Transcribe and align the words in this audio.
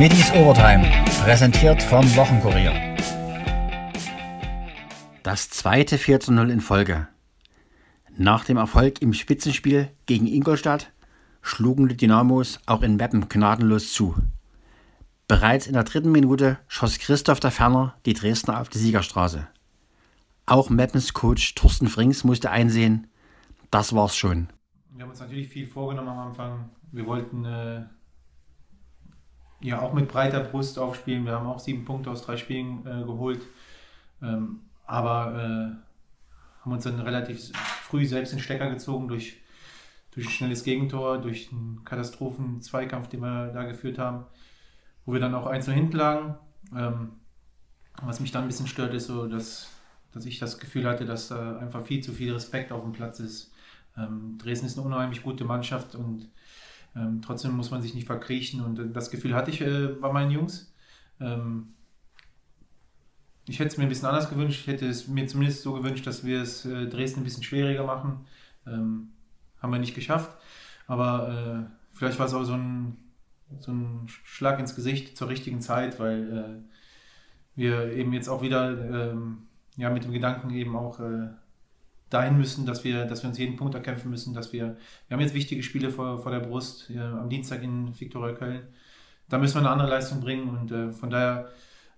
Middies 0.00 0.32
Overtime, 0.32 0.90
präsentiert 1.24 1.82
vom 1.82 2.02
Wochenkurier. 2.16 2.72
Das 5.22 5.50
zweite 5.50 5.98
4 5.98 6.20
zu 6.20 6.32
0 6.32 6.50
in 6.50 6.62
Folge. 6.62 7.08
Nach 8.16 8.46
dem 8.46 8.56
Erfolg 8.56 9.02
im 9.02 9.12
Spitzenspiel 9.12 9.90
gegen 10.06 10.26
Ingolstadt 10.26 10.90
schlugen 11.42 11.86
die 11.86 11.98
Dynamos 11.98 12.60
auch 12.64 12.80
in 12.80 12.96
Meppen 12.96 13.28
gnadenlos 13.28 13.92
zu. 13.92 14.14
Bereits 15.28 15.66
in 15.66 15.74
der 15.74 15.84
dritten 15.84 16.12
Minute 16.12 16.56
schoss 16.66 16.98
Christoph 16.98 17.40
der 17.40 17.50
Ferner 17.50 17.94
die 18.06 18.14
Dresdner 18.14 18.58
auf 18.58 18.70
die 18.70 18.78
Siegerstraße. 18.78 19.48
Auch 20.46 20.70
Meppens 20.70 21.12
Coach 21.12 21.54
Thorsten 21.56 21.88
Frings 21.88 22.24
musste 22.24 22.50
einsehen, 22.50 23.06
das 23.70 23.94
war's 23.94 24.16
schon. 24.16 24.48
Wir 24.94 25.02
haben 25.02 25.10
uns 25.10 25.20
natürlich 25.20 25.48
viel 25.48 25.66
vorgenommen 25.66 26.08
am 26.08 26.28
Anfang. 26.28 26.70
Wir 26.90 27.04
wollten 27.04 27.44
äh, 27.44 27.82
ja 29.60 29.80
auch 29.80 29.92
mit 29.92 30.08
breiter 30.08 30.40
Brust 30.40 30.78
aufspielen. 30.78 31.24
Wir 31.24 31.32
haben 31.32 31.46
auch 31.46 31.60
sieben 31.60 31.84
Punkte 31.84 32.10
aus 32.10 32.22
drei 32.22 32.36
Spielen 32.36 32.86
äh, 32.86 33.04
geholt. 33.04 33.42
Ähm, 34.22 34.60
aber 34.86 35.34
äh, 35.34 36.62
haben 36.62 36.72
uns 36.72 36.84
dann 36.84 37.00
relativ 37.00 37.52
früh 37.84 38.04
selbst 38.06 38.32
den 38.32 38.40
Stecker 38.40 38.70
gezogen 38.70 39.08
durch, 39.08 39.40
durch 40.12 40.26
ein 40.26 40.32
schnelles 40.32 40.64
Gegentor, 40.64 41.18
durch 41.18 41.50
einen 41.52 41.82
Katastrophen-Zweikampf, 41.84 43.08
den 43.08 43.20
wir 43.20 43.48
da 43.52 43.64
geführt 43.64 43.98
haben, 43.98 44.24
wo 45.06 45.12
wir 45.12 45.20
dann 45.20 45.34
auch 45.34 45.46
einzeln 45.46 45.76
hinten 45.76 45.96
lagen. 45.96 46.34
Ähm, 46.76 47.12
was 48.02 48.20
mich 48.20 48.32
dann 48.32 48.42
ein 48.42 48.48
bisschen 48.48 48.66
stört, 48.66 48.94
ist 48.94 49.06
so, 49.06 49.26
dass, 49.26 49.68
dass 50.12 50.24
ich 50.24 50.38
das 50.38 50.58
Gefühl 50.58 50.86
hatte, 50.86 51.04
dass 51.04 51.28
da 51.28 51.58
einfach 51.58 51.84
viel 51.84 52.02
zu 52.02 52.12
viel 52.12 52.32
Respekt 52.32 52.72
auf 52.72 52.82
dem 52.82 52.92
Platz 52.92 53.20
ist. 53.20 53.52
Ähm, 53.96 54.38
Dresden 54.38 54.66
ist 54.66 54.78
eine 54.78 54.86
unheimlich 54.86 55.22
gute 55.22 55.44
Mannschaft 55.44 55.94
und 55.94 56.28
ähm, 56.96 57.22
trotzdem 57.22 57.52
muss 57.52 57.70
man 57.70 57.82
sich 57.82 57.94
nicht 57.94 58.06
verkriechen 58.06 58.60
und 58.60 58.78
äh, 58.78 58.90
das 58.90 59.10
Gefühl 59.10 59.34
hatte 59.34 59.50
ich 59.50 59.60
äh, 59.60 59.88
bei 59.88 60.12
meinen 60.12 60.30
Jungs. 60.30 60.72
Ähm, 61.20 61.74
ich 63.46 63.58
hätte 63.58 63.68
es 63.68 63.78
mir 63.78 63.84
ein 63.84 63.88
bisschen 63.88 64.08
anders 64.08 64.30
gewünscht. 64.30 64.60
Ich 64.60 64.66
hätte 64.66 64.86
es 64.86 65.08
mir 65.08 65.26
zumindest 65.26 65.62
so 65.62 65.72
gewünscht, 65.72 66.06
dass 66.06 66.24
wir 66.24 66.40
es 66.40 66.64
äh, 66.64 66.86
Dresden 66.86 67.20
ein 67.20 67.24
bisschen 67.24 67.42
schwieriger 67.42 67.84
machen. 67.84 68.26
Ähm, 68.66 69.10
haben 69.60 69.72
wir 69.72 69.78
nicht 69.78 69.94
geschafft. 69.94 70.30
Aber 70.86 71.68
äh, 71.68 71.96
vielleicht 71.96 72.18
war 72.18 72.26
es 72.26 72.34
auch 72.34 72.44
so 72.44 72.54
ein, 72.54 72.96
so 73.58 73.72
ein 73.72 74.06
Schlag 74.06 74.58
ins 74.58 74.74
Gesicht 74.74 75.16
zur 75.16 75.28
richtigen 75.28 75.60
Zeit, 75.60 75.98
weil 75.98 76.32
äh, 76.32 77.58
wir 77.58 77.92
eben 77.92 78.12
jetzt 78.12 78.28
auch 78.28 78.42
wieder 78.42 79.10
ähm, 79.10 79.48
ja, 79.76 79.90
mit 79.90 80.04
dem 80.04 80.12
Gedanken 80.12 80.50
eben 80.50 80.76
auch 80.76 81.00
äh, 81.00 81.28
dahin 82.10 82.36
müssen, 82.36 82.66
dass 82.66 82.84
wir, 82.84 83.06
dass 83.06 83.22
wir 83.22 83.30
uns 83.30 83.38
jeden 83.38 83.56
Punkt 83.56 83.74
erkämpfen 83.74 84.10
müssen, 84.10 84.34
dass 84.34 84.52
wir, 84.52 84.76
wir 85.08 85.14
haben 85.14 85.20
jetzt 85.20 85.34
wichtige 85.34 85.62
Spiele 85.62 85.90
vor, 85.90 86.18
vor 86.18 86.32
der 86.32 86.40
Brust, 86.40 86.90
ja, 86.90 87.18
am 87.18 87.30
Dienstag 87.30 87.62
in 87.62 87.98
Viktoria 87.98 88.34
Köln. 88.34 88.62
Da 89.28 89.38
müssen 89.38 89.54
wir 89.54 89.60
eine 89.60 89.70
andere 89.70 89.88
Leistung 89.88 90.20
bringen 90.20 90.48
und 90.48 90.72
äh, 90.72 90.90
von 90.90 91.08
daher 91.08 91.48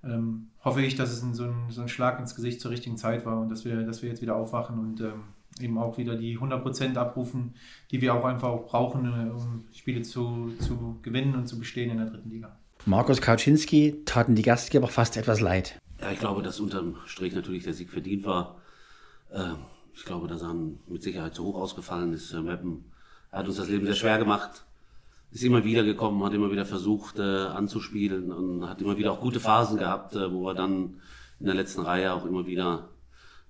ähm, 0.05 0.51
hoffe 0.63 0.83
ich, 0.83 0.95
dass 0.97 1.11
es 1.11 1.23
ein, 1.23 1.35
so, 1.35 1.45
ein, 1.45 1.71
so, 1.71 1.81
ein, 1.83 1.89
Schlag 1.89 2.21
ins 2.21 2.35
Gesicht 2.35 2.61
zur 2.61 2.71
richtigen 2.71 2.97
Zeit 2.97 3.25
war 3.25 3.41
und 3.41 3.49
dass 3.49 3.65
wir, 3.65 3.85
dass 3.85 4.03
wir 4.03 4.11
jetzt 4.11 4.21
wieder 4.21 4.37
aufwachen 4.37 4.79
und 4.79 5.01
ähm, 5.01 5.23
eben 5.61 5.79
auch 5.79 5.97
wieder 5.97 6.15
die 6.17 6.39
100% 6.39 6.97
abrufen, 6.97 7.55
die 7.91 8.01
wir 8.01 8.15
auch 8.15 8.25
einfach 8.25 8.49
auch 8.49 8.67
brauchen, 8.67 9.07
äh, 9.07 9.31
um 9.31 9.65
Spiele 9.73 10.03
zu, 10.03 10.53
zu 10.59 10.99
gewinnen 11.03 11.35
und 11.35 11.47
zu 11.47 11.59
bestehen 11.59 11.91
in 11.91 11.99
der 11.99 12.07
dritten 12.07 12.31
Liga. 12.31 12.57
Markus 12.85 13.21
Kauczynski 13.21 14.03
taten 14.05 14.35
die 14.35 14.43
Gastgeber 14.43 14.89
fast 14.89 15.17
etwas 15.17 15.41
leid. 15.41 15.79
Ja, 16.01 16.11
ich 16.11 16.19
glaube, 16.19 16.43
dass 16.43 16.59
unterm 16.59 16.97
Strich 17.07 17.35
natürlich 17.35 17.63
der 17.63 17.75
Sieg 17.75 17.91
verdient 17.91 18.25
war. 18.25 18.61
Ähm, 19.33 19.57
ich 19.95 20.05
glaube, 20.05 20.29
dass 20.29 20.43
er 20.43 20.55
mit 20.55 21.03
Sicherheit 21.03 21.35
zu 21.35 21.45
hoch 21.45 21.57
ausgefallen 21.57 22.13
ist. 22.13 22.33
Meppen 22.33 22.85
hat 23.31 23.47
uns 23.47 23.57
das 23.57 23.69
Leben 23.69 23.87
sehr 23.87 23.95
schwer 23.95 24.19
gemacht. 24.19 24.65
Ist 25.31 25.45
immer 25.45 25.65
wieder 25.65 25.83
gekommen, 25.83 26.23
hat 26.25 26.35
immer 26.35 26.51
wieder 26.51 26.67
versucht 26.67 27.19
äh, 27.19 27.23
anzuspielen 27.23 28.31
und 28.33 28.69
hat 28.69 28.83
immer 28.83 28.99
wieder 28.99 29.13
auch 29.13 29.21
gute 29.21 29.41
Phasen 29.41 29.79
gehabt, 29.79 30.15
äh, 30.15 30.31
wo 30.31 30.45
wir 30.45 30.55
dann 30.55 31.01
in 31.41 31.47
der 31.47 31.55
letzten 31.55 31.81
Reihe 31.81 32.13
auch 32.13 32.27
immer 32.27 32.47
wieder 32.47 32.91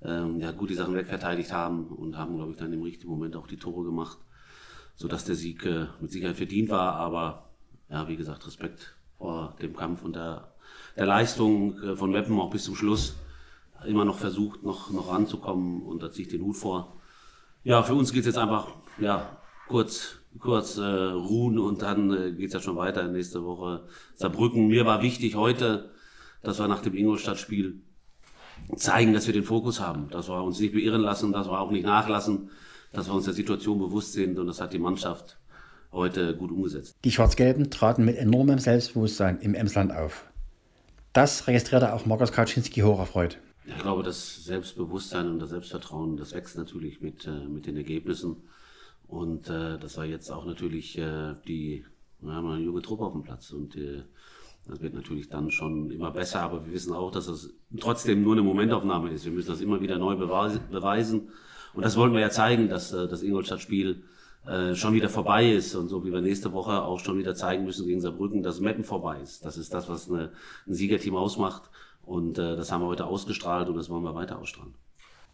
ähm, 0.05 0.41
ja, 0.41 0.53
gut 0.53 0.71
die 0.71 0.75
Sachen 0.75 0.95
wegverteidigt 0.95 1.53
haben 1.53 1.87
und 1.87 2.17
haben, 2.17 2.37
glaube 2.37 2.53
ich, 2.53 2.57
dann 2.57 2.73
im 2.73 2.83
richtigen 2.83 3.11
Moment 3.11 3.35
auch 3.37 3.49
die 3.49 3.57
Tore 3.57 3.85
gemacht, 3.85 4.19
sodass 4.95 5.25
der 5.25 5.35
Sieg 5.35 5.65
äh, 5.67 5.87
mit 6.01 6.13
Sicherheit 6.13 6.37
verdient 6.37 6.71
war. 6.71 6.95
Aber 6.95 7.51
ja, 7.89 8.07
wie 8.09 8.17
gesagt, 8.17 8.47
Respekt 8.47 8.95
vor 9.19 9.57
dem 9.61 9.75
Kampf 9.75 10.03
und 10.03 10.15
der, 10.15 10.53
der 10.97 11.07
Leistung 11.07 11.81
äh, 11.83 11.97
von 11.97 12.13
Meppen 12.13 12.39
auch 12.39 12.51
bis 12.51 12.65
zum 12.65 12.77
Schluss 12.77 13.17
immer 13.87 14.05
noch 14.05 14.19
versucht, 14.19 14.63
noch, 14.63 14.91
noch 14.91 15.13
ranzukommen 15.13 15.83
und 15.83 16.03
da 16.03 16.11
ziehe 16.11 16.27
ich 16.27 16.33
den 16.33 16.43
Hut 16.43 16.57
vor. 16.57 17.01
Ja, 17.65 17.83
für 17.83 17.95
uns 17.95 18.13
geht 18.13 18.21
es 18.21 18.27
jetzt 18.27 18.39
einfach 18.39 18.69
ja, 18.99 19.39
kurz, 19.69 20.17
kurz 20.39 20.79
äh, 20.79 20.83
ruhen 20.83 21.59
und 21.59 21.83
dann 21.83 22.13
äh, 22.13 22.33
geht 22.33 22.49
es 22.49 22.55
ja 22.55 22.61
schon 22.61 22.77
weiter 22.77 23.07
nächste 23.09 23.45
Woche 23.45 23.85
Saarbrücken. 24.15 24.67
Mir 24.67 24.85
war 24.85 25.03
wichtig 25.03 25.37
heute, 25.37 25.91
dass 26.43 26.59
wir 26.59 26.69
nach 26.69 26.83
dem 26.83 26.95
Ingolstadt-Spiel 26.95 27.83
zeigen, 28.77 29.13
dass 29.13 29.27
wir 29.27 29.35
den 29.35 29.45
Fokus 29.45 29.81
haben, 29.81 30.09
dass 30.11 30.29
wir 30.29 30.43
uns 30.43 30.61
nicht 30.61 30.75
beirren 30.75 31.01
lassen, 31.01 31.33
dass 31.33 31.49
wir 31.49 31.61
auch 31.61 31.71
nicht 31.71 31.87
nachlassen, 31.87 32.51
dass 32.93 33.09
wir 33.09 33.15
uns 33.15 33.25
der 33.25 33.35
Situation 33.35 33.79
bewusst 33.79 34.13
sind 34.13 34.39
und 34.39 34.47
das 34.47 34.61
hat 34.61 34.73
die 34.73 34.79
Mannschaft 34.79 35.39
heute 35.93 36.37
gut 36.37 36.51
umgesetzt. 36.51 36.97
Die 37.05 37.11
Schwarz-Gelben 37.11 37.71
traten 37.71 38.05
mit 38.05 38.17
enormem 38.17 38.59
Selbstbewusstsein 38.59 39.39
im 39.41 39.55
Emsland 39.55 39.93
auf. 39.93 40.25
Das 41.13 41.47
registrierte 41.47 41.93
auch 41.93 42.07
Markus 42.07 42.33
Kaczynski 42.33 42.81
hocherfreut. 42.81 43.39
Ich 43.65 43.79
glaube, 43.79 44.03
das 44.03 44.45
Selbstbewusstsein 44.45 45.29
und 45.29 45.39
das 45.39 45.51
Selbstvertrauen, 45.51 46.17
das 46.17 46.35
wächst 46.35 46.57
natürlich 46.57 47.01
mit, 47.01 47.27
äh, 47.27 47.47
mit 47.47 47.67
den 47.67 47.77
Ergebnissen. 47.77 48.37
Und 49.07 49.49
äh, 49.49 49.79
das 49.79 49.97
war 49.97 50.05
jetzt 50.05 50.31
auch 50.31 50.45
natürlich 50.45 50.99
äh, 50.99 51.35
die, 51.47 51.85
wir 52.21 52.33
haben 52.33 52.49
eine 52.49 52.65
junge 52.65 52.83
Truppe 52.83 53.05
auf 53.05 53.13
dem 53.13 53.23
Platz 53.23 53.53
und 53.53 53.77
äh, 53.77 54.03
das 54.67 54.81
wird 54.81 54.95
natürlich 54.95 55.29
dann 55.29 55.51
schon 55.51 55.91
immer 55.91 56.11
besser, 56.11 56.41
aber 56.41 56.65
wir 56.65 56.73
wissen 56.73 56.93
auch, 56.93 57.11
dass 57.11 57.27
das 57.27 57.51
trotzdem 57.81 58.23
nur 58.23 58.35
eine 58.35 58.43
Momentaufnahme 58.43 59.11
ist. 59.11 59.25
Wir 59.25 59.33
müssen 59.33 59.51
das 59.51 59.61
immer 59.61 59.81
wieder 59.81 59.99
neu 59.99 60.17
beweisen. 60.17 61.29
Und 61.75 61.85
das 61.85 61.97
wollen 61.97 62.13
wir 62.13 62.21
ja 62.21 62.31
zeigen, 62.31 62.69
dass 62.69 62.93
äh, 62.93 63.09
das 63.09 63.23
Ingolstadt-Spiel 63.23 64.05
äh, 64.47 64.75
schon 64.75 64.95
wieder 64.95 65.09
vorbei 65.09 65.53
ist 65.53 65.75
und 65.75 65.89
so 65.89 66.05
wie 66.05 66.13
wir 66.13 66.21
nächste 66.21 66.53
Woche 66.53 66.83
auch 66.83 66.99
schon 66.99 67.19
wieder 67.19 67.35
zeigen 67.35 67.65
müssen 67.65 67.87
gegen 67.87 68.01
Saarbrücken, 68.01 68.43
dass 68.43 68.61
Meppen 68.61 68.85
vorbei 68.85 69.21
ist. 69.21 69.45
Das 69.45 69.57
ist 69.57 69.73
das, 69.73 69.89
was 69.89 70.11
eine, 70.11 70.33
ein 70.67 70.75
Siegerteam 70.75 71.17
ausmacht. 71.17 71.71
Und 72.05 72.39
äh, 72.39 72.57
das 72.57 72.73
haben 72.73 72.83
wir 72.83 72.89
heute 72.89 73.07
ausgestrahlt 73.07 73.69
und 73.69 73.77
das 73.77 73.89
wollen 73.89 74.05
wir 74.05 74.15
weiter 74.15 74.39
ausstrahlen. 74.39 74.75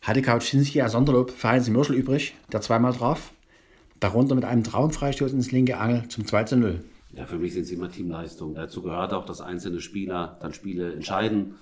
Hatte 0.03 0.23
Kautschinski 0.23 0.81
ein 0.81 0.91
Sonderlob 0.91 1.31
für 1.31 1.49
Heinz 1.49 1.69
Mürschel 1.69 1.97
übrig, 1.97 2.35
der 2.53 2.61
zweimal 2.61 2.93
traf? 2.93 3.33
Darunter 4.01 4.35
mit 4.35 4.45
einem 4.45 4.63
Traumfreistoß 4.63 5.33
ins 5.33 5.51
linke 5.51 5.79
Angel 5.79 6.07
zum 6.09 6.25
2 6.25 6.45
zu 6.45 6.57
0. 6.57 6.85
Ja, 7.13 7.27
für 7.27 7.39
mich 7.39 7.55
sind 7.55 7.63
es 7.63 7.71
immer 7.73 7.91
Teamleistungen. 7.91 8.55
Dazu 8.55 8.83
gehört 8.83 9.13
auch, 9.13 9.25
dass 9.25 9.41
einzelne 9.41 9.81
Spieler 9.81 10.39
dann 10.41 10.53
Spiele 10.53 10.93
entscheiden. 10.93 11.57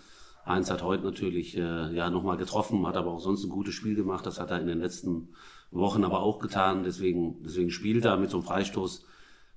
Heinz 0.44 0.70
hat 0.70 0.82
heute 0.82 1.04
natürlich 1.04 1.56
äh, 1.56 1.94
ja 1.94 2.10
nochmal 2.10 2.36
getroffen, 2.36 2.86
hat 2.86 2.96
aber 2.96 3.10
auch 3.10 3.20
sonst 3.20 3.44
ein 3.44 3.50
gutes 3.50 3.74
Spiel 3.74 3.94
gemacht. 3.94 4.26
Das 4.26 4.38
hat 4.38 4.50
er 4.50 4.60
in 4.60 4.66
den 4.66 4.80
letzten 4.80 5.28
Wochen 5.70 6.04
aber 6.04 6.20
auch 6.20 6.38
getan. 6.38 6.82
Deswegen, 6.84 7.42
deswegen 7.42 7.70
spielt 7.70 8.04
er 8.04 8.16
mit 8.16 8.30
so 8.30 8.38
einem 8.38 8.46
Freistoß. 8.46 9.06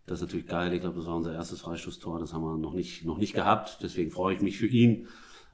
Das 0.05 0.19
ist 0.19 0.21
natürlich 0.21 0.47
geil. 0.47 0.73
Ich 0.73 0.81
glaube, 0.81 0.97
das 0.97 1.05
war 1.05 1.15
unser 1.15 1.33
erstes 1.33 1.61
Freistoßtor. 1.61 2.19
Das 2.19 2.33
haben 2.33 2.43
wir 2.43 2.57
noch 2.57 2.73
nicht, 2.73 3.05
noch 3.05 3.17
nicht 3.17 3.33
gehabt. 3.33 3.79
Deswegen 3.83 4.09
freue 4.09 4.35
ich 4.35 4.41
mich 4.41 4.57
für 4.57 4.67
ihn. 4.67 5.07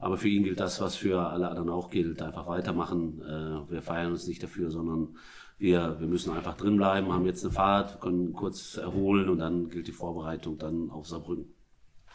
Aber 0.05 0.17
für 0.17 0.29
ihn 0.29 0.43
gilt 0.43 0.59
das, 0.59 0.79
was 0.81 0.95
für 0.95 1.19
alle 1.19 1.49
anderen 1.49 1.71
auch 1.71 1.89
gilt. 1.89 2.21
Einfach 2.21 2.45
weitermachen. 2.45 3.23
Äh, 3.23 3.71
wir 3.71 3.81
feiern 3.81 4.11
uns 4.11 4.27
nicht 4.27 4.43
dafür, 4.43 4.69
sondern 4.69 5.15
wir, 5.57 5.99
wir 5.99 6.05
müssen 6.05 6.31
einfach 6.31 6.55
drin 6.55 6.77
bleiben, 6.77 7.11
haben 7.11 7.25
jetzt 7.25 7.43
eine 7.43 7.51
Fahrt, 7.51 8.01
können 8.01 8.31
kurz 8.33 8.77
erholen 8.77 9.29
und 9.29 9.39
dann 9.39 9.67
gilt 9.69 9.87
die 9.87 9.91
Vorbereitung 9.91 10.59
dann 10.59 10.91
auf 10.91 11.07
Saarbrücken. 11.07 11.45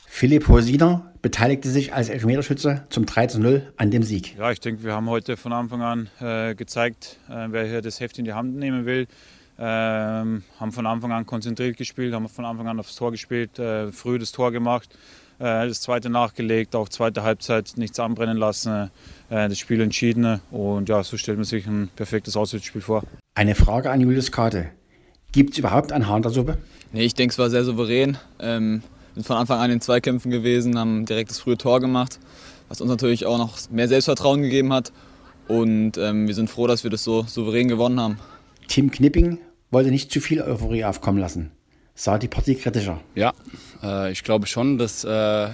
Philipp 0.07 0.47
Hosiner 0.47 1.13
beteiligte 1.21 1.69
sich 1.69 1.93
als 1.93 2.11
Elfmeterschütze 2.11 2.85
zum 2.91 3.07
3 3.07 3.27
zu 3.27 3.41
0 3.41 3.73
an 3.77 3.91
dem 3.91 4.05
Sieg. 4.05 4.37
Ja, 4.39 4.53
ich 4.53 4.61
denke, 4.61 4.85
wir 4.85 4.93
haben 4.93 5.11
heute 5.11 5.37
von 5.37 5.53
Anfang 5.53 5.83
an 5.83 6.09
äh, 6.21 6.55
gezeigt, 6.55 7.19
äh, 7.29 7.49
wer 7.51 7.67
hier 7.67 7.83
das 7.83 7.99
Heft 7.99 8.21
in 8.21 8.25
die 8.25 8.35
Hand 8.35 8.55
nehmen 8.55 8.87
will. 8.87 9.09
Ähm, 9.59 10.45
haben 10.61 10.73
von 10.73 10.87
Anfang 10.87 11.11
an 11.11 11.27
konzentriert 11.27 11.77
gespielt, 11.77 12.15
haben 12.15 12.29
von 12.29 12.45
Anfang 12.45 12.69
an 12.69 12.79
aufs 12.79 12.95
Tor 12.95 13.11
gespielt, 13.11 13.59
äh, 13.59 13.91
früh 13.91 14.21
das 14.21 14.31
Tor 14.31 14.53
gemacht, 14.53 14.97
das 15.41 15.81
zweite 15.81 16.11
nachgelegt, 16.11 16.77
auch 16.77 16.89
zweite 16.89 17.23
Halbzeit 17.23 17.73
nichts 17.77 17.99
anbrennen 17.99 18.37
lassen, 18.37 18.91
äh, 19.31 19.49
das 19.49 19.59
Spiel 19.59 19.81
entschieden 19.81 20.41
und 20.51 20.89
ja, 20.89 21.03
so 21.03 21.17
stellt 21.17 21.39
man 21.39 21.45
sich 21.45 21.67
ein 21.67 21.89
perfektes 21.97 22.37
Auswärtsspiel 22.37 22.83
vor. 22.83 23.03
Eine 23.35 23.55
Frage 23.55 23.91
an 23.91 24.01
Julius 24.01 24.31
Karte. 24.31 24.71
Gibt 25.33 25.53
es 25.53 25.59
überhaupt 25.59 25.93
ein 25.93 26.07
Haar 26.09 26.17
in 26.17 26.23
der 26.23 26.33
Suppe? 26.33 26.59
Nee, 26.93 27.05
ich 27.05 27.15
denke, 27.15 27.33
es 27.33 27.39
war 27.39 27.51
sehr 27.51 27.65
souverän. 27.65 28.19
Ähm, 28.41 28.83
sind 29.15 29.27
von 29.27 29.37
Anfang 29.37 29.61
an 29.61 29.71
in 29.71 29.81
Zweikämpfen 29.81 30.31
gewesen, 30.31 30.79
haben 30.79 31.07
direkt 31.07 31.31
das 31.31 31.39
frühe 31.39 31.57
Tor 31.57 31.81
gemacht, 31.81 32.19
was 32.69 32.81
uns 32.81 32.91
natürlich 32.91 33.27
auch 33.27 33.39
noch 33.39 33.59
mehr 33.71 33.89
Selbstvertrauen 33.89 34.43
gegeben 34.43 34.73
hat. 34.73 34.93
Und 35.49 35.99
ähm, 35.99 36.27
wir 36.27 36.35
sind 36.35 36.51
froh, 36.51 36.67
dass 36.67 36.85
wir 36.85 36.91
das 36.91 37.03
so 37.03 37.23
souverän 37.25 37.69
gewonnen 37.69 37.99
haben. 37.99 38.19
Tim 38.69 38.91
Knipping 38.91 39.39
wollte 39.71 39.91
nicht 39.91 40.13
zu 40.13 40.21
viel 40.21 40.43
Euphorie 40.43 40.85
aufkommen 40.85 41.19
lassen. 41.19 41.51
Sah 42.01 42.17
die 42.17 42.29
Partie 42.29 42.55
kritischer. 42.55 42.99
Ja, 43.15 43.35
äh, 43.83 44.11
ich 44.11 44.25
glaube 44.25 44.47
schon, 44.47 44.79
dass 44.79 45.05
äh, 45.05 45.49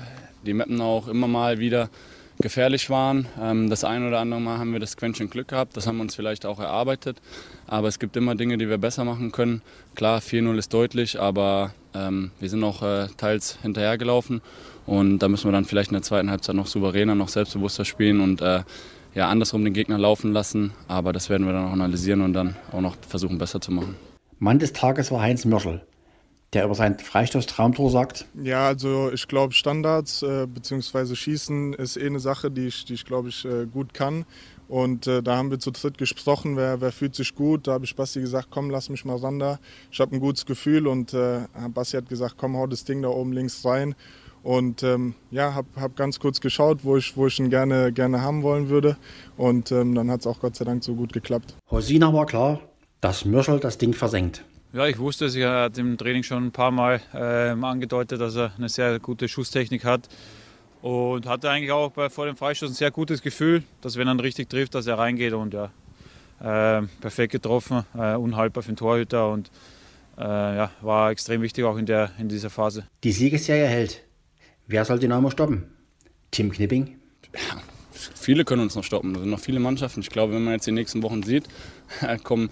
die 0.46 0.54
Mappen 0.54 0.80
auch 0.80 1.08
immer 1.08 1.26
mal 1.26 1.58
wieder 1.58 1.90
gefährlich 2.38 2.88
waren. 2.88 3.26
Ähm, 3.42 3.68
das 3.68 3.82
ein 3.82 4.06
oder 4.06 4.20
andere 4.20 4.40
Mal 4.40 4.58
haben 4.58 4.72
wir 4.72 4.78
das 4.78 4.96
Quäntchen 4.96 5.28
Glück 5.28 5.48
gehabt, 5.48 5.76
das 5.76 5.88
haben 5.88 5.96
wir 5.96 6.02
uns 6.02 6.14
vielleicht 6.14 6.46
auch 6.46 6.60
erarbeitet. 6.60 7.20
Aber 7.66 7.88
es 7.88 7.98
gibt 7.98 8.16
immer 8.16 8.36
Dinge, 8.36 8.58
die 8.58 8.68
wir 8.68 8.78
besser 8.78 9.04
machen 9.04 9.32
können. 9.32 9.60
Klar, 9.96 10.20
4-0 10.20 10.56
ist 10.56 10.72
deutlich, 10.72 11.18
aber 11.18 11.74
ähm, 11.94 12.30
wir 12.38 12.48
sind 12.48 12.62
auch 12.62 12.80
äh, 12.80 13.08
teils 13.16 13.58
hinterhergelaufen. 13.62 14.40
Und 14.86 15.18
da 15.18 15.26
müssen 15.26 15.48
wir 15.48 15.52
dann 15.52 15.64
vielleicht 15.64 15.90
in 15.90 15.94
der 15.94 16.02
zweiten 16.02 16.30
Halbzeit 16.30 16.54
noch 16.54 16.68
souveräner, 16.68 17.16
noch 17.16 17.28
selbstbewusster 17.28 17.84
spielen 17.84 18.20
und 18.20 18.40
äh, 18.40 18.62
ja, 19.16 19.28
andersrum 19.28 19.64
den 19.64 19.74
Gegner 19.74 19.98
laufen 19.98 20.32
lassen. 20.32 20.70
Aber 20.86 21.12
das 21.12 21.28
werden 21.28 21.44
wir 21.44 21.54
dann 21.54 21.66
auch 21.66 21.72
analysieren 21.72 22.20
und 22.20 22.34
dann 22.34 22.54
auch 22.70 22.82
noch 22.82 22.94
versuchen, 23.00 23.36
besser 23.36 23.60
zu 23.60 23.72
machen. 23.72 23.96
Mann 24.38 24.60
des 24.60 24.72
Tages 24.72 25.10
war 25.10 25.22
Heinz 25.22 25.44
Mörschel 25.44 25.80
der 26.52 26.64
über 26.64 26.74
sein 26.74 26.98
Freistoß-Traumtor 26.98 27.90
sagt? 27.90 28.26
Ja, 28.42 28.66
also 28.66 29.10
ich 29.12 29.28
glaube, 29.28 29.52
Standards 29.54 30.22
äh, 30.22 30.46
bzw. 30.46 31.14
Schießen 31.14 31.74
ist 31.74 31.96
eh 31.96 32.06
eine 32.06 32.20
Sache, 32.20 32.50
die 32.50 32.68
ich, 32.68 32.84
die 32.84 32.94
ich 32.94 33.04
glaube 33.04 33.28
ich, 33.28 33.44
äh, 33.44 33.66
gut 33.66 33.94
kann. 33.94 34.24
Und 34.68 35.06
äh, 35.06 35.22
da 35.22 35.36
haben 35.36 35.50
wir 35.50 35.58
zu 35.58 35.70
dritt 35.70 35.96
gesprochen, 35.96 36.56
wer, 36.56 36.80
wer 36.80 36.92
fühlt 36.92 37.14
sich 37.14 37.34
gut. 37.34 37.66
Da 37.66 37.72
habe 37.72 37.84
ich 37.84 37.94
Basti 37.94 38.20
gesagt, 38.20 38.48
komm, 38.50 38.70
lass 38.70 38.88
mich 38.88 39.04
mal 39.04 39.16
ran 39.16 39.38
da. 39.38 39.58
Ich 39.92 40.00
habe 40.00 40.14
ein 40.14 40.20
gutes 40.20 40.44
Gefühl 40.44 40.86
und 40.86 41.14
äh, 41.14 41.40
Basti 41.72 41.96
hat 41.96 42.08
gesagt, 42.08 42.34
komm, 42.36 42.56
hau 42.56 42.66
das 42.66 42.84
Ding 42.84 43.02
da 43.02 43.08
oben 43.08 43.32
links 43.32 43.64
rein. 43.64 43.94
Und 44.42 44.84
ähm, 44.84 45.14
ja, 45.32 45.54
habe 45.54 45.66
hab 45.76 45.96
ganz 45.96 46.20
kurz 46.20 46.40
geschaut, 46.40 46.84
wo 46.84 46.96
ich, 46.96 47.16
wo 47.16 47.26
ich 47.26 47.38
ihn 47.40 47.50
gerne, 47.50 47.92
gerne 47.92 48.22
haben 48.22 48.42
wollen 48.42 48.68
würde. 48.68 48.96
Und 49.36 49.72
ähm, 49.72 49.94
dann 49.94 50.10
hat 50.10 50.20
es 50.20 50.26
auch 50.26 50.40
Gott 50.40 50.56
sei 50.56 50.64
Dank 50.64 50.84
so 50.84 50.94
gut 50.94 51.12
geklappt. 51.12 51.56
Hosina 51.70 52.12
war 52.12 52.26
klar, 52.26 52.60
dass 53.00 53.24
Mürschel 53.24 53.58
das 53.58 53.78
Ding 53.78 53.92
versenkt. 53.92 54.44
Ja, 54.76 54.86
ich 54.86 54.98
wusste 54.98 55.24
es. 55.24 55.34
Er 55.34 55.62
hat 55.62 55.78
im 55.78 55.96
Training 55.96 56.22
schon 56.22 56.48
ein 56.48 56.52
paar 56.52 56.70
Mal 56.70 57.00
äh, 57.14 57.58
angedeutet, 57.64 58.20
dass 58.20 58.36
er 58.36 58.52
eine 58.58 58.68
sehr 58.68 58.98
gute 58.98 59.26
Schusstechnik 59.26 59.86
hat. 59.86 60.06
Und 60.82 61.24
hatte 61.24 61.48
eigentlich 61.48 61.72
auch 61.72 61.92
bei, 61.92 62.10
vor 62.10 62.26
dem 62.26 62.36
Freistoß 62.36 62.72
ein 62.72 62.74
sehr 62.74 62.90
gutes 62.90 63.22
Gefühl, 63.22 63.62
dass 63.80 63.96
wenn 63.96 64.06
er 64.06 64.22
richtig 64.22 64.50
trifft, 64.50 64.74
dass 64.74 64.86
er 64.86 64.98
reingeht. 64.98 65.32
Und 65.32 65.54
ja, 65.54 65.70
äh, 66.40 66.86
perfekt 67.00 67.32
getroffen, 67.32 67.86
äh, 67.94 68.16
unhaltbar 68.16 68.62
für 68.62 68.72
den 68.72 68.76
Torhüter. 68.76 69.30
Und 69.30 69.50
äh, 70.18 70.24
ja, 70.24 70.70
war 70.82 71.10
extrem 71.10 71.40
wichtig 71.40 71.64
auch 71.64 71.78
in, 71.78 71.86
der, 71.86 72.10
in 72.18 72.28
dieser 72.28 72.50
Phase. 72.50 72.86
Die 73.02 73.12
Siegesserie 73.12 73.68
hält. 73.68 74.02
Wer 74.66 74.84
soll 74.84 74.98
Dynamo 74.98 75.30
stoppen? 75.30 75.64
Tim 76.32 76.52
Knipping? 76.52 76.98
Ja, 77.32 77.62
viele 77.92 78.44
können 78.44 78.60
uns 78.60 78.74
noch 78.74 78.84
stoppen. 78.84 79.14
Es 79.14 79.22
sind 79.22 79.30
noch 79.30 79.40
viele 79.40 79.58
Mannschaften. 79.58 80.00
Ich 80.00 80.10
glaube, 80.10 80.34
wenn 80.34 80.44
man 80.44 80.52
jetzt 80.52 80.66
die 80.66 80.72
nächsten 80.72 81.02
Wochen 81.02 81.22
sieht, 81.22 81.44
kommen 82.24 82.50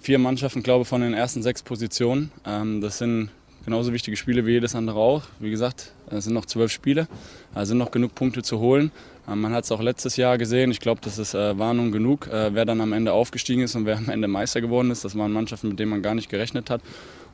vier 0.00 0.18
Mannschaften, 0.18 0.62
glaube 0.62 0.82
ich, 0.82 0.88
von 0.88 1.00
den 1.00 1.14
ersten 1.14 1.42
sechs 1.42 1.62
Positionen. 1.62 2.30
Ähm, 2.46 2.80
das 2.80 2.98
sind 2.98 3.30
genauso 3.64 3.92
wichtige 3.92 4.16
Spiele 4.16 4.46
wie 4.46 4.52
jedes 4.52 4.74
andere 4.74 4.98
auch. 4.98 5.24
Wie 5.40 5.50
gesagt, 5.50 5.92
es 6.10 6.24
sind 6.24 6.34
noch 6.34 6.46
zwölf 6.46 6.70
Spiele, 6.70 7.08
es 7.54 7.68
sind 7.68 7.78
noch 7.78 7.90
genug 7.90 8.14
Punkte 8.14 8.42
zu 8.42 8.60
holen. 8.60 8.92
Ähm, 9.28 9.40
man 9.40 9.52
hat 9.52 9.64
es 9.64 9.72
auch 9.72 9.82
letztes 9.82 10.16
Jahr 10.16 10.38
gesehen. 10.38 10.70
Ich 10.70 10.80
glaube, 10.80 11.00
das 11.02 11.18
ist 11.18 11.34
äh, 11.34 11.58
Warnung 11.58 11.92
genug, 11.92 12.28
äh, 12.28 12.54
wer 12.54 12.64
dann 12.64 12.80
am 12.80 12.92
Ende 12.92 13.12
aufgestiegen 13.12 13.62
ist 13.62 13.74
und 13.74 13.84
wer 13.84 13.98
am 13.98 14.08
Ende 14.08 14.28
Meister 14.28 14.60
geworden 14.60 14.90
ist. 14.90 15.04
Das 15.04 15.16
waren 15.18 15.32
Mannschaften, 15.32 15.68
mit 15.68 15.78
denen 15.78 15.90
man 15.90 16.02
gar 16.02 16.14
nicht 16.14 16.28
gerechnet 16.28 16.70
hat. 16.70 16.80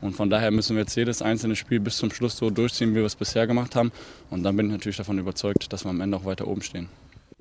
Und 0.01 0.17
von 0.17 0.31
daher 0.31 0.51
müssen 0.51 0.75
wir 0.75 0.83
jetzt 0.83 0.97
jedes 0.97 1.23
einzelne 1.23 1.55
Spiel 1.55 1.79
bis 1.79 1.97
zum 1.99 2.11
Schluss 2.11 2.37
so 2.37 2.51
durchziehen, 2.51 2.91
wie 2.91 2.97
wir 2.97 3.05
es 3.05 3.15
bisher 3.15 3.47
gemacht 3.47 3.77
haben. 3.77 3.93
Und 4.31 4.43
dann 4.43 4.57
bin 4.57 4.67
ich 4.67 4.73
natürlich 4.73 4.97
davon 4.97 5.19
überzeugt, 5.19 5.73
dass 5.73 5.85
wir 5.85 5.91
am 5.91 6.01
Ende 6.01 6.17
auch 6.17 6.25
weiter 6.25 6.49
oben 6.49 6.63
stehen. 6.63 6.89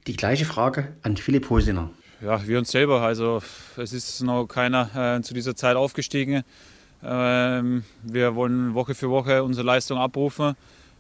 Die 0.05 0.15
gleiche 0.15 0.45
Frage 0.45 0.95
an 1.01 1.17
Philipp 1.17 1.49
Hosiner 1.49 1.89
ja, 2.21 2.45
wir 2.45 2.59
uns 2.59 2.71
selber. 2.71 3.01
Also 3.01 3.41
es 3.77 3.93
ist 3.93 4.21
noch 4.21 4.45
keiner 4.45 5.17
äh, 5.17 5.21
zu 5.21 5.33
dieser 5.33 5.55
Zeit 5.55 5.75
aufgestiegen. 5.75 6.43
Ähm, 7.03 7.83
wir 8.03 8.35
wollen 8.35 8.73
Woche 8.75 8.93
für 8.93 9.09
Woche 9.09 9.43
unsere 9.43 9.65
Leistung 9.65 9.97
abrufen. 9.97 10.55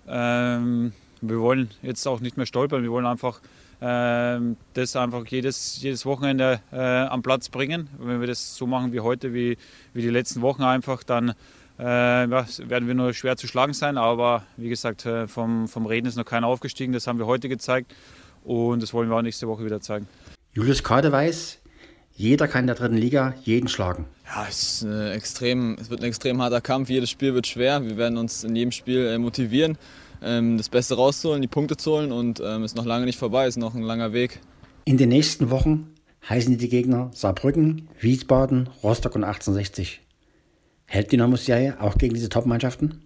Ähm, 0.07 0.93
wir 1.21 1.39
wollen 1.39 1.69
jetzt 1.83 2.07
auch 2.07 2.19
nicht 2.19 2.37
mehr 2.37 2.47
stolpern. 2.47 2.81
Wir 2.81 2.91
wollen 2.91 3.05
einfach 3.05 3.39
ähm, 3.81 4.57
das 4.73 4.95
einfach 4.95 5.25
jedes, 5.27 5.81
jedes 5.81 6.05
Wochenende 6.05 6.61
äh, 6.71 6.77
am 6.77 7.21
Platz 7.21 7.49
bringen. 7.49 7.89
Wenn 7.99 8.19
wir 8.19 8.27
das 8.27 8.55
so 8.55 8.65
machen 8.65 8.91
wie 8.91 8.99
heute, 8.99 9.33
wie, 9.33 9.57
wie 9.93 10.01
die 10.01 10.09
letzten 10.09 10.41
Wochen 10.41 10.63
einfach, 10.63 11.03
dann 11.03 11.35
äh, 11.77 12.27
ja, 12.27 12.45
werden 12.67 12.87
wir 12.87 12.95
nur 12.95 13.13
schwer 13.13 13.37
zu 13.37 13.47
schlagen 13.47 13.73
sein. 13.73 13.97
Aber 13.97 14.43
wie 14.57 14.69
gesagt, 14.69 15.05
äh, 15.05 15.27
vom, 15.27 15.67
vom 15.67 15.85
Reden 15.85 16.07
ist 16.07 16.15
noch 16.15 16.25
keiner 16.25 16.47
aufgestiegen. 16.47 16.93
Das 16.93 17.05
haben 17.05 17.19
wir 17.19 17.27
heute 17.27 17.47
gezeigt 17.47 17.93
und 18.43 18.81
das 18.81 18.91
wollen 18.93 19.09
wir 19.09 19.17
auch 19.17 19.21
nächste 19.21 19.47
Woche 19.47 19.63
wieder 19.63 19.81
zeigen. 19.81 20.07
Julius 20.53 20.83
Kade 20.83 21.13
weiß, 21.13 21.59
jeder 22.13 22.47
kann 22.49 22.61
in 22.61 22.67
der 22.67 22.75
dritten 22.75 22.97
Liga 22.97 23.35
jeden 23.43 23.69
schlagen. 23.69 24.05
Ja, 24.25 24.45
es, 24.49 24.83
extrem, 24.83 25.77
es 25.79 25.89
wird 25.89 26.01
ein 26.01 26.07
extrem 26.07 26.41
harter 26.41 26.59
Kampf. 26.59 26.89
Jedes 26.89 27.09
Spiel 27.09 27.33
wird 27.33 27.47
schwer. 27.47 27.85
Wir 27.85 27.95
werden 27.95 28.17
uns 28.17 28.43
in 28.43 28.55
jedem 28.55 28.73
Spiel 28.73 29.07
äh, 29.07 29.17
motivieren, 29.17 29.77
ähm, 30.21 30.57
das 30.57 30.67
Beste 30.67 30.95
rauszuholen, 30.95 31.41
die 31.41 31.47
Punkte 31.47 31.77
zu 31.77 31.91
holen. 31.91 32.11
Und 32.11 32.41
es 32.41 32.45
ähm, 32.45 32.63
ist 32.65 32.75
noch 32.75 32.85
lange 32.85 33.05
nicht 33.05 33.17
vorbei, 33.17 33.45
es 33.45 33.55
ist 33.55 33.61
noch 33.61 33.75
ein 33.75 33.81
langer 33.81 34.11
Weg. 34.11 34.41
In 34.83 34.97
den 34.97 35.07
nächsten 35.07 35.51
Wochen 35.51 35.87
heißen 36.27 36.57
die 36.57 36.69
Gegner 36.69 37.11
Saarbrücken, 37.13 37.87
Wiesbaden, 38.01 38.69
Rostock 38.83 39.15
und 39.15 39.23
1860. 39.23 40.01
Hält 40.85 41.13
Dynamo 41.13 41.37
Serie 41.37 41.79
auch 41.79 41.97
gegen 41.97 42.13
diese 42.13 42.27
Top-Mannschaften? 42.27 43.01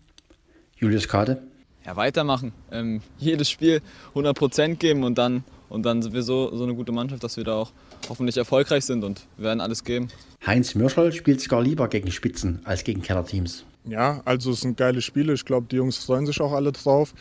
Julius 0.78 1.08
Kade? 1.08 1.44
Ja, 1.86 1.96
weitermachen. 1.96 2.54
Ähm, 2.72 3.02
jedes 3.20 3.52
Spiel 3.52 3.82
100% 4.16 4.78
geben 4.78 5.04
und 5.04 5.20
dann 5.20 5.44
und 5.70 5.84
dann 5.84 6.02
sind 6.02 6.14
wir 6.14 6.24
so, 6.24 6.56
so 6.56 6.64
eine 6.64 6.76
gute 6.76 6.92
Mannschaft, 6.92 7.24
dass 7.24 7.38
wir 7.38 7.44
da 7.44 7.56
auch 7.56 7.72
hoffentlich 8.10 8.38
erfolgreich 8.38 8.86
sind 8.86 9.04
und 9.04 9.28
werden 9.38 9.62
alles 9.62 9.84
geben. 9.84 10.08
Heinz 10.46 10.76
Mürschel 10.76 11.12
spielt 11.12 11.42
sogar 11.42 11.62
lieber 11.62 11.88
gegen 11.88 12.12
Spitzen 12.12 12.62
als 12.66 12.84
gegen 12.84 13.02
Kellerteams. 13.02 13.66
Ja, 13.88 14.22
also 14.26 14.52
es 14.52 14.62
sind 14.62 14.78
geile 14.78 15.00
Spiele. 15.00 15.34
Ich 15.34 15.46
glaube, 15.46 15.68
die 15.70 15.76
Jungs 15.76 15.98
freuen 15.98 16.26
sich 16.26 16.42
auch 16.42 16.54
alle 16.54 16.72
drauf. 16.72 17.14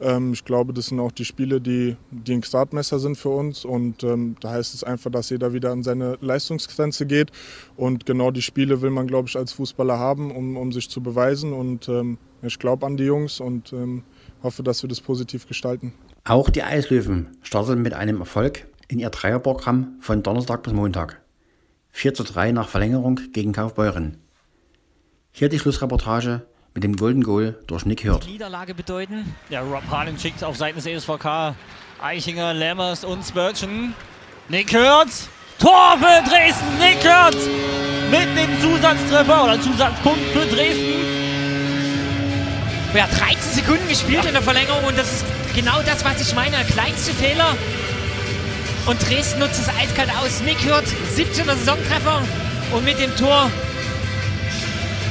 Ähm, 0.00 0.32
ich 0.32 0.44
glaube, 0.44 0.72
das 0.72 0.86
sind 0.86 1.00
auch 1.00 1.10
die 1.10 1.24
Spiele, 1.24 1.60
die, 1.60 1.96
die 2.12 2.34
ein 2.34 2.40
Gradmesser 2.42 3.00
sind 3.00 3.16
für 3.16 3.30
uns. 3.30 3.64
Und 3.64 4.04
ähm, 4.04 4.36
da 4.40 4.50
heißt 4.50 4.72
es 4.72 4.84
einfach, 4.84 5.10
dass 5.10 5.30
jeder 5.30 5.52
wieder 5.52 5.72
an 5.72 5.82
seine 5.82 6.18
Leistungsgrenze 6.20 7.06
geht. 7.06 7.32
Und 7.76 8.06
genau 8.06 8.30
die 8.30 8.42
Spiele 8.42 8.82
will 8.82 8.90
man, 8.90 9.08
glaube 9.08 9.28
ich, 9.28 9.36
als 9.36 9.52
Fußballer 9.52 9.98
haben, 9.98 10.30
um, 10.30 10.56
um 10.56 10.70
sich 10.70 10.88
zu 10.88 11.00
beweisen. 11.00 11.52
Und 11.52 11.88
ähm, 11.88 12.18
ich 12.40 12.58
glaube 12.60 12.86
an 12.86 12.96
die 12.96 13.04
Jungs 13.04 13.40
und 13.40 13.72
ähm, 13.72 14.04
hoffe, 14.42 14.62
dass 14.62 14.82
wir 14.82 14.88
das 14.88 15.00
positiv 15.00 15.46
gestalten. 15.46 15.94
Auch 16.24 16.50
die 16.50 16.62
Eislöwen 16.62 17.36
starteten 17.42 17.82
mit 17.82 17.94
einem 17.94 18.20
Erfolg 18.20 18.66
in 18.88 18.98
ihr 18.98 19.10
Dreierprogramm 19.10 19.96
von 20.00 20.22
Donnerstag 20.22 20.62
bis 20.62 20.72
Montag. 20.72 21.20
4 21.90 22.14
zu 22.14 22.24
3 22.24 22.52
nach 22.52 22.68
Verlängerung 22.68 23.20
gegen 23.32 23.52
Kaufbeuren. 23.52 24.18
Hier 25.30 25.48
die 25.48 25.58
Schlussreportage 25.58 26.42
mit 26.74 26.84
dem 26.84 26.96
Golden 26.96 27.22
Goal 27.22 27.58
durch 27.66 27.84
Nick 27.84 28.04
Hurt. 28.04 28.26
Niederlage 28.26 28.74
bedeuten. 28.74 29.34
Ja, 29.50 29.60
Rob 29.60 29.82
Harlan 29.90 30.18
schickt 30.18 30.42
auf 30.42 30.56
Seiten 30.56 30.76
des 30.76 30.86
ESVK 30.86 31.54
Eichinger, 32.02 32.52
Lammers 32.54 33.04
und 33.04 33.22
Spurgeon. 33.22 33.94
Nick 34.48 34.74
Hurt! 34.74 35.10
Tor 35.58 35.96
für 35.98 36.28
Dresden! 36.28 36.78
Nick 36.78 36.98
Hurt! 37.04 37.36
Mit 38.10 38.28
dem 38.36 38.60
Zusatztreffer 38.60 39.44
oder 39.44 39.60
Zusatzpunkt 39.60 40.20
für 40.32 40.46
Dresden. 40.46 41.22
Ja, 42.94 43.06
13 43.06 43.41
Sekunden 43.52 43.86
gespielt 43.86 44.24
in 44.24 44.32
der 44.32 44.42
Verlängerung 44.42 44.84
und 44.84 44.96
das 44.96 45.12
ist 45.12 45.24
genau 45.54 45.82
das, 45.82 46.04
was 46.04 46.20
ich 46.20 46.34
meine. 46.34 46.56
Der 46.56 46.64
kleinste 46.64 47.12
Fehler. 47.12 47.56
Und 48.86 48.98
Dresden 49.06 49.40
nutzt 49.40 49.60
es 49.60 49.68
eiskalt 49.68 50.10
aus. 50.16 50.40
Nick 50.42 50.58
Hurt, 50.66 50.86
17er 51.14 51.54
Saisontreffer. 51.56 52.22
Und 52.74 52.84
mit 52.84 52.98
dem 52.98 53.14
Tor 53.16 53.50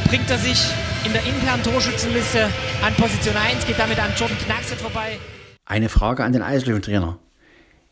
bringt 0.07 0.29
er 0.29 0.39
sich 0.39 0.59
in 1.05 1.13
der 1.13 1.23
internen 1.23 1.63
Torschützenliste 1.63 2.49
an 2.83 2.93
Position 2.95 3.35
1, 3.35 3.65
geht 3.65 3.79
damit 3.79 3.99
an 3.99 4.11
Jordan 4.17 4.37
Knackset 4.39 4.79
vorbei. 4.79 5.19
Eine 5.65 5.89
Frage 5.89 6.23
an 6.23 6.33
den 6.33 6.41
Eislöwen-Trainer. 6.41 7.19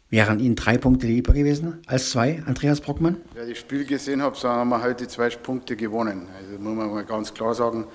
Wären 0.09 0.39
Ihnen 0.39 0.55
drei 0.55 0.79
Punkte 0.79 1.05
lieber 1.05 1.33
gewesen 1.33 1.83
als 1.85 2.09
zwei, 2.09 2.41
Andreas 2.47 2.81
Brockmann? 2.81 3.17
Wer 3.35 3.45
das 3.45 3.59
Spiel 3.59 3.85
gesehen 3.85 4.23
hat, 4.23 4.35
so 4.35 4.49
haben 4.49 4.69
wir 4.69 4.81
heute 4.81 5.07
zwei 5.07 5.29
Punkte 5.29 5.75
gewonnen. 5.75 6.27
Also 6.35 6.59
muss 6.59 6.75
man 6.75 6.89
mal 6.89 7.05
ganz 7.05 7.31
klar 7.31 7.53
sagen. 7.53 7.85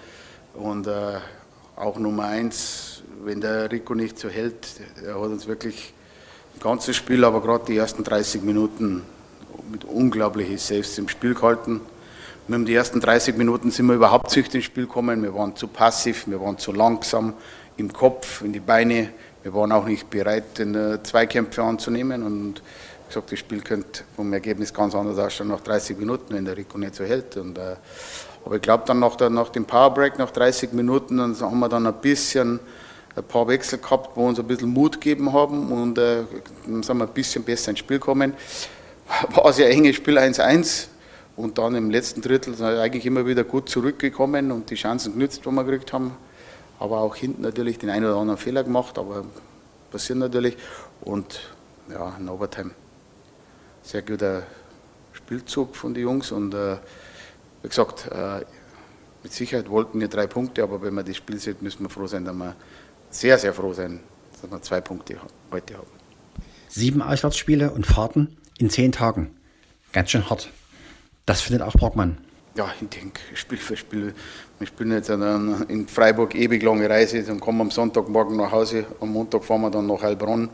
Und 0.55 0.87
äh, 0.87 1.19
auch 1.77 1.99
Nummer 1.99 2.25
eins, 2.25 3.03
wenn 3.25 3.41
der 3.41 3.71
Rico 3.71 3.95
nicht 3.95 4.19
so 4.19 4.29
hält, 4.29 4.69
er 5.05 5.15
hat 5.15 5.31
uns 5.31 5.47
wirklich 5.47 5.93
ein 6.55 6.61
ganzes 6.61 6.97
Spiel, 6.97 7.25
aber 7.25 7.41
gerade 7.41 7.65
die 7.67 7.77
ersten 7.77 8.05
30 8.05 8.43
Minuten 8.43 9.03
mit 9.71 9.85
unglaublichen 9.85 10.59
Saves 10.59 10.99
im 10.99 11.09
Spiel 11.09 11.35
gehalten. 11.35 11.81
Wir 12.47 12.55
haben 12.55 12.67
die 12.67 12.75
ersten 12.75 13.01
30 13.01 13.37
Minuten 13.37 13.71
sind 13.71 13.87
wir 13.87 13.95
überhaupt 13.95 14.37
nicht 14.37 14.55
ins 14.55 14.65
Spiel 14.65 14.87
gekommen. 14.87 15.23
Wir 15.23 15.35
waren 15.35 15.57
zu 15.57 15.67
passiv, 15.67 16.27
wir 16.27 16.41
waren 16.41 16.59
zu 16.59 16.73
langsam 16.73 17.33
im 17.77 17.93
Kopf, 17.93 18.43
in 18.43 18.53
die 18.53 18.61
Beine. 18.61 19.11
Wir 19.43 19.55
waren 19.55 19.73
auch 19.73 19.87
nicht 19.87 20.11
bereit, 20.11 20.59
den 20.59 20.99
Zweikämpfe 21.03 21.63
anzunehmen. 21.63 22.23
Und 22.23 22.63
gesagt, 23.09 23.33
das 23.33 23.39
Spiel 23.39 23.61
könnte 23.61 24.03
vom 24.15 24.33
Ergebnis 24.33 24.73
ganz 24.75 24.95
anders 24.95 25.19
ausschauen 25.19 25.49
nach 25.49 25.61
30 25.61 25.99
Minuten, 25.99 26.35
wenn 26.35 26.45
der 26.45 26.57
Rico 26.57 26.77
nicht 26.79 26.95
so 26.95 27.05
hält. 27.05 27.37
Und, 27.37 27.57
äh, 27.59 27.77
aber 28.45 28.57
ich 28.57 28.63
glaube 28.63 28.85
dann 28.87 28.99
nach, 28.99 29.17
der, 29.17 29.31
nach 29.31 29.49
dem 29.49 29.65
Powerbreak, 29.65 30.19
nach 30.19 30.31
30 30.31 30.73
Minuten, 30.73 31.17
dann 31.17 31.39
haben 31.41 31.61
wir 31.61 31.69
dann 31.69 31.87
ein 31.87 31.95
bisschen 32.01 32.61
ein 33.17 33.25
paar 33.25 33.49
Wechsel 33.49 33.79
gehabt, 33.79 34.17
wo 34.17 34.27
uns 34.27 34.39
ein 34.39 34.47
bisschen 34.47 34.71
Mut 34.71 35.01
gegeben 35.01 35.33
haben 35.33 35.71
und 35.73 35.99
äh, 35.99 36.25
dann 36.67 36.83
sind 36.83 36.97
wir 36.99 37.07
ein 37.07 37.13
bisschen 37.13 37.45
besser 37.45 37.71
ins 37.71 37.79
Spiel 37.79 37.99
gekommen. 37.99 38.35
War 39.35 39.53
sehr 39.53 39.71
enges 39.71 39.97
Spiel 39.97 40.19
1-1 40.19 40.89
und 41.37 41.59
dann 41.59 41.75
im 41.75 41.91
letzten 41.91 42.23
Drittel 42.23 42.55
sind 42.55 42.67
wir 42.67 42.81
eigentlich 42.81 43.07
immer 43.07 43.27
wieder 43.27 43.45
gut 43.45 43.69
zurückgekommen 43.69 44.53
und 44.53 44.71
die 44.71 44.75
Chancen 44.75 45.13
genützt, 45.13 45.43
die 45.45 45.51
wir 45.51 45.65
gekriegt 45.65 45.93
haben. 45.93 46.17
Aber 46.79 46.99
auch 47.01 47.15
hinten 47.15 47.43
natürlich 47.43 47.79
den 47.79 47.91
einen 47.91 48.05
oder 48.05 48.17
anderen 48.17 48.39
Fehler 48.39 48.65
gemacht, 48.65 48.99
aber 48.99 49.25
passiert 49.91 50.19
natürlich. 50.19 50.57
Und 51.01 51.41
ja, 51.91 52.15
in 52.19 52.29
Overtime. 52.29 52.71
Sehr 53.83 54.03
guter 54.03 54.43
Spielzug 55.13 55.77
von 55.77 55.95
den 55.95 56.03
Jungs 56.03 56.33
und 56.33 56.55
äh, 56.55 56.77
wie 57.65 57.69
gesagt, 57.69 58.11
äh, 58.13 58.45
mit 59.23 59.33
Sicherheit 59.33 59.71
wollten 59.71 59.99
wir 59.99 60.09
drei 60.09 60.27
Punkte, 60.27 60.63
aber 60.63 60.83
wenn 60.83 60.93
man 60.93 61.07
das 61.07 61.17
Spiel 61.17 61.39
sieht, 61.39 61.63
müssen 61.63 61.83
wir 61.83 61.89
froh 61.89 62.07
sein, 62.07 62.27
dass 62.27 62.35
wir 62.35 62.55
sehr, 63.09 63.39
sehr 63.39 63.55
froh 63.55 63.73
sein, 63.73 64.01
dass 64.43 64.51
wir 64.51 64.61
zwei 64.61 64.83
Punkte 64.83 65.17
heute 65.51 65.79
haben. 65.79 65.87
Sieben 66.69 67.01
Auswärtsspiele 67.01 67.71
und 67.71 67.87
Fahrten 67.87 68.37
in 68.59 68.69
zehn 68.69 68.93
Tagen. 68.93 69.31
Ganz 69.93 70.11
schön 70.11 70.29
hart. 70.29 70.51
Das 71.25 71.41
findet 71.41 71.63
auch 71.63 71.73
Brockmann. 71.73 72.19
Ja, 72.55 72.71
ich 72.79 72.87
denke, 72.87 73.21
Spiel 73.33 73.57
für 73.57 73.79
Spiel. 73.79 74.15
Wir 74.59 74.67
spielen 74.67 74.93
jetzt 74.93 75.09
in 75.09 75.89
Freiburg 75.89 76.35
ewig 76.35 76.63
lange 76.63 76.91
Reise, 76.91 77.23
dann 77.23 77.41
kommen 77.41 77.59
wir 77.59 77.63
am 77.63 77.71
Sonntagmorgen 77.71 78.37
nach 78.37 78.53
Hause, 78.53 78.85
am 79.01 79.11
Montag 79.11 79.43
fahren 79.43 79.63
wir 79.63 79.71
dann 79.71 79.87
nach 79.87 80.03
Heilbronn. 80.03 80.51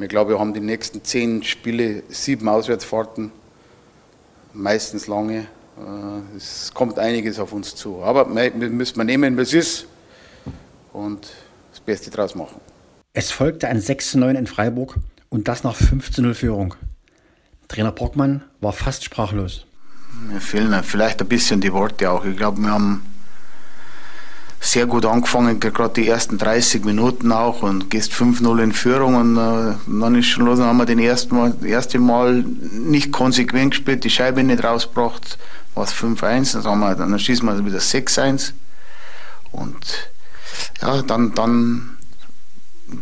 Ich 0.00 0.08
glaube, 0.08 0.32
wir 0.32 0.40
haben 0.40 0.54
die 0.54 0.60
nächsten 0.60 1.04
zehn 1.04 1.44
Spiele 1.44 2.02
sieben 2.08 2.48
Auswärtsfahrten, 2.48 3.30
meistens 4.52 5.06
lange. 5.06 5.46
Äh, 5.78 6.36
es 6.36 6.72
kommt 6.74 6.98
einiges 6.98 7.38
auf 7.38 7.52
uns 7.52 7.74
zu. 7.74 8.02
Aber 8.02 8.28
wir 8.34 8.70
müssen 8.70 9.04
nehmen, 9.06 9.36
was 9.36 9.52
ist 9.52 9.86
und 10.92 11.28
das 11.70 11.80
Beste 11.80 12.10
draus 12.10 12.34
machen. 12.34 12.60
Es 13.12 13.30
folgte 13.30 13.68
ein 13.68 13.80
6-9 13.80 14.34
in 14.34 14.46
Freiburg 14.46 14.96
und 15.28 15.48
das 15.48 15.64
nach 15.64 15.76
15-0 15.76 16.34
Führung. 16.34 16.74
Trainer 17.68 17.92
Brockmann 17.92 18.42
war 18.60 18.72
fast 18.72 19.04
sprachlos. 19.04 19.66
Mir 20.28 20.40
fehlen 20.40 20.82
vielleicht 20.82 21.20
ein 21.20 21.28
bisschen 21.28 21.60
die 21.60 21.72
Worte 21.72 22.10
auch. 22.10 22.24
Ich 22.24 22.36
glaube, 22.36 22.60
wir 22.60 22.70
haben 22.70 23.04
sehr 24.60 24.86
gut 24.86 25.06
angefangen, 25.06 25.60
gerade 25.60 25.94
die 25.94 26.08
ersten 26.08 26.36
30 26.36 26.84
Minuten 26.84 27.30
auch 27.30 27.62
und 27.62 27.90
gehst 27.90 28.12
5-0 28.12 28.62
in 28.62 28.72
Führung 28.72 29.14
und 29.14 29.36
äh, 29.36 29.74
dann 29.86 30.14
ist 30.16 30.26
schon 30.26 30.46
los, 30.46 30.58
dann 30.58 30.68
haben 30.68 30.78
wir 30.78 30.86
den 30.86 30.98
ersten 30.98 31.36
Mal, 31.36 31.52
das 31.52 31.68
erste 31.68 31.98
Mal 31.98 32.42
nicht 32.42 33.12
konsequent 33.12 33.70
gespielt, 33.70 34.04
die 34.04 34.10
Scheibe 34.10 34.42
nicht 34.42 34.64
rausgebracht, 34.64 35.38
war 35.74 35.84
es 35.84 35.94
5-1, 35.94 36.62
dann, 36.62 36.80
dann 36.80 37.18
schießen 37.18 37.46
wir 37.46 37.64
wieder 37.64 37.78
6-1 37.78 38.52
und 39.52 40.10
ja, 40.82 41.02
dann, 41.02 41.34
dann 41.34 41.98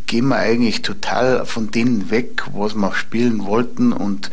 gehen 0.07 0.29
wir 0.29 0.37
eigentlich 0.37 0.83
total 0.83 1.47
von 1.47 1.71
denen 1.71 2.11
weg, 2.11 2.43
was 2.53 2.75
wir 2.75 2.95
spielen 2.95 3.45
wollten 3.47 3.93
und 3.93 4.31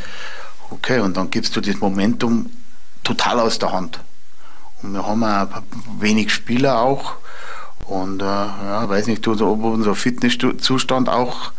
okay, 0.72 1.00
und 1.00 1.16
dann 1.16 1.30
gibst 1.30 1.56
du 1.56 1.62
das 1.62 1.80
Momentum 1.80 2.50
total 3.04 3.40
aus 3.40 3.60
der 3.60 3.72
Hand. 3.72 4.00
Und 4.84 4.94
wir 4.94 5.08
haben 5.08 5.24
auch 5.24 5.64
wenig 6.00 6.32
Spieler 6.34 6.80
auch. 6.80 7.16
Und 7.86 8.22
äh, 8.22 8.26
ja, 8.26 8.88
weiß 8.88 9.08
nicht, 9.08 9.28
ob 9.28 9.64
unser 9.64 9.96
Fitnesszustand 9.96 11.10
auch 11.10 11.52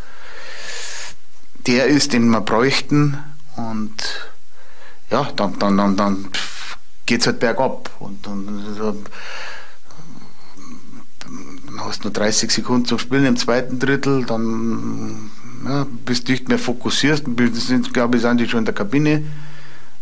der 1.67 1.87
ist, 1.87 2.13
den 2.13 2.29
wir 2.29 2.41
bräuchten. 2.41 3.17
Und 3.55 4.29
ja, 5.11 5.27
dann, 5.35 5.57
dann, 5.59 5.77
dann, 5.77 5.95
dann 5.95 6.27
geht 7.05 7.21
es 7.21 7.27
halt 7.27 7.39
bergab. 7.39 7.89
Und 7.99 8.25
dann, 8.25 8.45
dann 8.77 9.05
hast 11.79 11.99
du 11.99 12.07
nur 12.07 12.13
30 12.13 12.51
Sekunden 12.51 12.85
zum 12.85 12.99
Spielen 12.99 13.25
im 13.25 13.37
zweiten 13.37 13.79
Drittel, 13.79 14.25
dann 14.25 15.31
ja, 15.65 15.85
bist 16.05 16.27
du 16.27 16.31
nicht 16.31 16.47
mehr 16.47 16.59
fokussiert, 16.59 17.23
sind, 17.53 17.93
glaube 17.93 18.17
ich, 18.17 18.21
sind 18.21 18.49
schon 18.49 18.59
in 18.59 18.65
der 18.65 18.73
Kabine. 18.73 19.23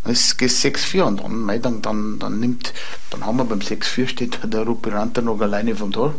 Es 0.05 0.37
geht 0.37 0.49
6-4 0.49 1.03
und 1.03 1.21
dann, 1.21 1.61
dann, 1.61 1.81
dann, 1.81 2.19
dann, 2.19 2.39
nimmt, 2.39 2.73
dann 3.09 3.25
haben 3.25 3.37
wir 3.37 3.45
beim 3.45 3.59
6-4 3.59 4.07
steht 4.07 4.39
der 4.43 4.63
Rupiranter 4.63 5.21
noch 5.21 5.39
alleine 5.39 5.75
vom 5.75 5.91
Tor, 5.91 6.13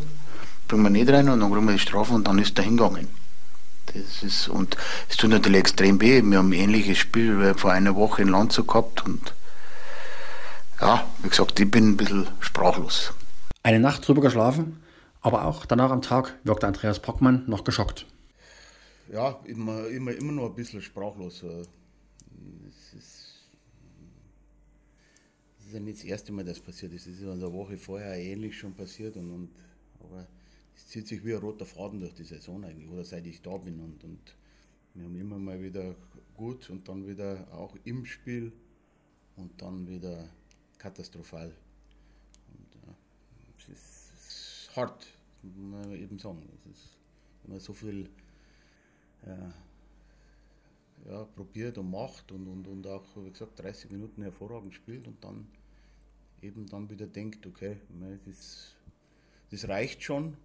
bringen 0.68 0.84
wir 0.84 0.90
nicht 0.90 1.10
rein 1.10 1.28
und 1.28 1.40
dann 1.40 1.52
kriegen 1.52 1.66
wir 1.66 1.72
die 1.74 1.78
Strafe 1.78 2.14
und 2.14 2.26
dann 2.26 2.38
ist 2.38 2.58
er 2.58 2.64
hingegangen. 2.64 3.08
Das 3.86 4.22
ist, 4.22 4.48
und 4.48 4.76
es 5.08 5.16
tut 5.16 5.30
natürlich 5.30 5.58
extrem 5.60 6.00
weh. 6.00 6.22
Wir 6.22 6.38
haben 6.38 6.48
ein 6.48 6.52
ähnliches 6.52 6.98
Spiel 6.98 7.54
vor 7.54 7.72
einer 7.72 7.94
Woche 7.94 8.22
in 8.22 8.28
Landshut 8.28 8.66
gehabt 8.66 9.04
und 9.04 9.34
ja, 10.80 11.04
wie 11.22 11.28
gesagt, 11.28 11.60
ich 11.60 11.70
bin 11.70 11.90
ein 11.90 11.96
bisschen 11.96 12.26
sprachlos. 12.40 13.12
Eine 13.62 13.80
Nacht 13.80 14.06
drüber 14.06 14.22
geschlafen 14.22 14.80
aber 15.24 15.46
auch 15.46 15.64
danach 15.64 15.90
am 15.90 16.02
Tag 16.02 16.38
wirkte 16.44 16.66
Andreas 16.66 17.00
Brockmann 17.00 17.44
noch 17.46 17.64
geschockt. 17.64 18.04
Ja, 19.10 19.40
immer, 19.44 19.86
immer, 19.88 20.12
immer 20.12 20.32
noch 20.32 20.50
ein 20.50 20.54
bisschen 20.54 20.82
sprachlos. 20.82 21.42
Äh, 21.42 21.62
es 22.68 22.92
ist, 22.92 23.32
es 25.58 25.62
ist 25.74 25.80
ja 25.80 25.84
nicht 25.84 25.98
das 25.98 26.04
erste 26.04 26.32
Mal, 26.32 26.44
dass 26.44 26.58
das 26.58 26.64
passiert 26.64 26.92
ist. 26.92 27.06
Es 27.08 27.18
ist 27.18 27.26
eine 27.26 27.52
Woche 27.52 27.76
vorher 27.76 28.16
ähnlich 28.16 28.56
schon 28.56 28.74
passiert. 28.74 29.16
Und, 29.16 29.30
und, 29.32 29.50
aber 29.98 30.26
es 30.76 30.86
zieht 30.86 31.08
sich 31.08 31.24
wie 31.24 31.34
ein 31.34 31.40
roter 31.40 31.66
Faden 31.66 31.98
durch 31.98 32.14
die 32.14 32.22
Saison 32.22 32.64
eigentlich, 32.64 32.88
oder 32.88 33.04
seit 33.04 33.26
ich 33.26 33.42
da 33.42 33.56
bin. 33.56 33.80
Und, 33.80 34.04
und 34.04 34.20
wir 34.94 35.04
haben 35.04 35.16
immer 35.16 35.36
mal 35.36 35.60
wieder 35.60 35.96
gut 36.34 36.70
und 36.70 36.88
dann 36.88 37.08
wieder 37.08 37.48
auch 37.52 37.74
im 37.84 38.04
Spiel 38.04 38.52
und 39.36 39.60
dann 39.60 39.88
wieder 39.88 40.28
katastrophal. 40.78 41.48
Und, 41.48 42.86
ja, 42.86 42.94
es, 43.72 44.12
ist, 44.12 44.76
hart 44.76 45.06
muss 45.42 45.56
man 45.56 45.92
eben 45.96 46.20
sagen. 46.20 46.48
Es 46.60 46.70
ist, 46.70 46.96
man 47.48 47.58
so 47.58 47.72
viel 47.72 48.08
äh, 49.26 51.08
ja, 51.10 51.24
probiert 51.34 51.78
und 51.78 51.90
macht 51.90 52.30
und, 52.30 52.46
und, 52.46 52.68
und 52.68 52.86
auch, 52.86 53.04
wie 53.16 53.30
gesagt, 53.30 53.58
30 53.58 53.90
Minuten 53.90 54.22
hervorragend 54.22 54.72
spielt 54.72 55.08
und 55.08 55.22
dann 55.24 55.48
eben 56.44 56.66
dann 56.66 56.90
wieder 56.90 57.06
denkt, 57.06 57.46
okay, 57.46 57.78
das, 58.26 58.74
das 59.50 59.68
reicht 59.68 60.02
schon. 60.02 60.36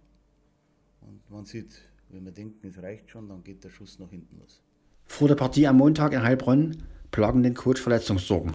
Und 1.02 1.30
man 1.30 1.44
sieht, 1.44 1.82
wenn 2.08 2.24
wir 2.24 2.32
denken, 2.32 2.66
es 2.66 2.82
reicht 2.82 3.10
schon, 3.10 3.28
dann 3.28 3.44
geht 3.44 3.62
der 3.64 3.70
Schuss 3.70 3.98
nach 3.98 4.10
hinten 4.10 4.38
los. 4.38 4.62
Vor 5.06 5.28
der 5.28 5.34
Partie 5.34 5.66
am 5.66 5.76
Montag 5.76 6.12
in 6.12 6.22
Heilbronn 6.22 6.82
plagen 7.10 7.42
den 7.42 7.54
Coach 7.54 7.80
Verletzungssorgen. 7.80 8.52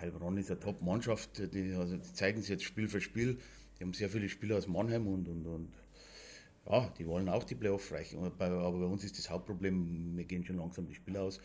Heilbronn 0.00 0.36
ist 0.36 0.50
eine 0.50 0.60
Top-Mannschaft, 0.60 1.52
die, 1.54 1.72
also 1.72 1.96
die 1.96 2.12
zeigen 2.12 2.40
sich 2.40 2.50
jetzt 2.50 2.64
Spiel 2.64 2.88
für 2.88 3.00
Spiel. 3.00 3.38
Die 3.78 3.84
haben 3.84 3.92
sehr 3.92 4.08
viele 4.08 4.28
Spieler 4.28 4.56
aus 4.56 4.68
Mannheim 4.68 5.06
und, 5.06 5.28
und, 5.28 5.46
und 5.46 5.72
ja, 6.68 6.92
die 6.98 7.06
wollen 7.06 7.28
auch 7.28 7.44
die 7.44 7.54
Playoff 7.54 7.92
reichen. 7.92 8.18
Aber 8.18 8.30
bei, 8.30 8.46
aber 8.46 8.78
bei 8.78 8.86
uns 8.86 9.04
ist 9.04 9.18
das 9.18 9.30
Hauptproblem, 9.30 10.16
wir 10.16 10.24
gehen 10.24 10.44
schon 10.44 10.56
langsam 10.56 10.86
die 10.86 10.94
Spieler 10.94 11.22
aus. 11.22 11.40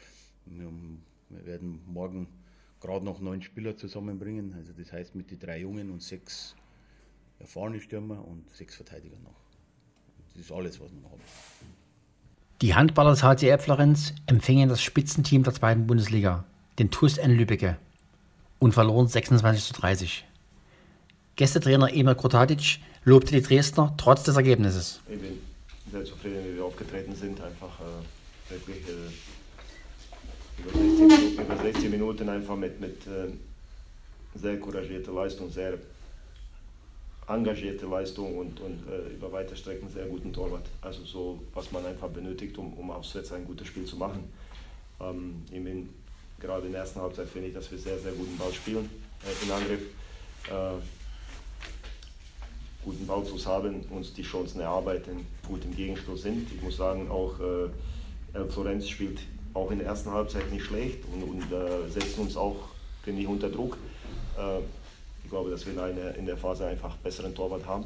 Wir 0.46 0.70
werden 1.29 1.81
morgen 1.86 2.27
gerade 2.81 3.05
noch 3.05 3.19
neun 3.19 3.41
Spieler 3.41 3.77
zusammenbringen. 3.77 4.53
Also 4.57 4.73
das 4.77 4.91
heißt 4.91 5.15
mit 5.15 5.31
den 5.31 5.39
drei 5.39 5.59
Jungen 5.59 5.91
und 5.91 6.01
sechs 6.01 6.55
erfahrene 7.39 7.79
Stürmer 7.79 8.25
und 8.27 8.43
sechs 8.53 8.75
Verteidiger 8.75 9.17
noch. 9.23 9.39
Das 10.33 10.41
ist 10.41 10.51
alles, 10.51 10.79
was 10.79 10.91
wir 10.91 11.00
noch 11.00 11.11
haben. 11.11 11.21
Die 12.61 12.75
Handballer 12.75 13.11
des 13.11 13.23
HCR 13.23 13.57
Florenz 13.57 14.13
empfingen 14.27 14.69
das 14.69 14.81
Spitzenteam 14.81 15.43
der 15.43 15.53
zweiten 15.53 15.88
Bundesliga, 15.88 16.43
den 16.77 16.91
TuS 16.91 17.17
N 17.17 17.31
Lübbecke, 17.31 17.77
und 18.59 18.73
verloren 18.73 19.07
26 19.07 19.65
zu 19.65 19.73
30. 19.73 20.25
Gästetrainer 21.35 21.91
Emir 21.91 22.13
Krotatic 22.13 22.79
lobte 23.03 23.31
die 23.31 23.41
Dresdner 23.41 23.95
trotz 23.97 24.23
des 24.23 24.35
Ergebnisses. 24.35 25.01
Ich 25.09 25.19
bin 25.19 25.39
sehr 25.91 26.05
zufrieden, 26.05 26.45
wie 26.45 26.55
wir 26.57 26.65
aufgetreten 26.65 27.15
sind. 27.15 27.41
Einfach 27.41 27.79
äh, 27.79 28.51
wirklich 28.51 28.88
äh, 28.88 29.09
über, 30.60 30.72
60 30.72 31.00
Minuten, 31.00 31.41
über 31.41 31.58
60 31.58 31.89
Minuten 31.89 32.29
einfach 32.29 32.55
mit, 32.55 32.79
mit 32.79 33.08
äh, 33.08 33.31
sehr 34.36 34.60
couragierter 34.60 35.12
Leistung, 35.12 35.50
sehr 35.50 35.77
engagierte 37.27 37.86
Leistung 37.86 38.38
und, 38.38 38.60
und 38.60 38.84
äh, 38.89 39.13
über 39.13 39.31
weite 39.31 39.55
Strecken 39.55 39.89
sehr 39.89 40.05
guten 40.05 40.34
Torwart. 40.34 40.65
Also 40.81 41.03
so, 41.05 41.39
was 41.53 41.72
man 41.72 41.86
einfach 41.86 42.10
benötigt, 42.10 42.58
um, 42.58 42.74
um 42.74 42.91
auswärts 42.91 43.31
ein 43.31 43.46
gutes 43.46 43.67
Spiel 43.67 43.86
zu 43.86 43.96
machen. 43.98 44.24
Ähm, 45.00 45.43
bin, 45.50 45.89
gerade 46.39 46.65
in 46.65 46.72
der 46.74 46.81
ersten 46.81 47.01
Halbzeit 47.01 47.27
finde 47.27 47.50
ich, 47.50 47.53
dass 47.53 47.72
wir 47.72 47.77
sehr, 47.77 48.00
sehr 48.00 48.12
guten 48.12 48.38
Ball 48.38 48.51
spielen 48.53 48.89
äh, 49.24 49.46
im 49.46 49.51
Angriff. 49.51 49.81
Äh, 50.48 50.81
guten 52.84 53.05
Ballfluss 53.05 53.46
haben, 53.46 53.81
uns 53.91 54.13
die 54.13 54.24
Chancen 54.24 54.60
erarbeiten, 54.60 55.27
gut 55.48 55.63
im 55.65 55.75
Gegenstoß 55.75 56.24
sind. 56.24 56.51
Ich 56.51 56.62
muss 56.62 56.77
sagen, 56.77 57.10
auch 57.12 57.39
äh, 57.39 57.70
El 58.34 58.50
Florenz 58.50 58.89
spielt 58.89 59.20
auch 59.53 59.72
in 59.72 59.79
der 59.79 59.88
ersten 59.88 60.12
Halbzeit 60.12 60.51
nicht 60.51 60.65
schlecht 60.65 61.00
und, 61.13 61.24
und 61.24 61.51
äh, 61.51 61.89
setzt 61.89 62.17
uns 62.17 62.36
auch, 62.38 62.58
finde 63.03 63.22
ich, 63.22 63.27
unter 63.27 63.50
Druck. 63.50 63.77
Äh, 64.38 64.60
ich 65.24 65.29
glaube, 65.29 65.50
dass 65.50 65.65
wir 65.65 65.81
eine, 65.81 66.12
in 66.12 66.25
der 66.25 66.38
Phase 66.38 66.65
einfach 66.65 66.96
besseren 66.98 67.34
Torwart 67.34 67.65
haben 67.65 67.86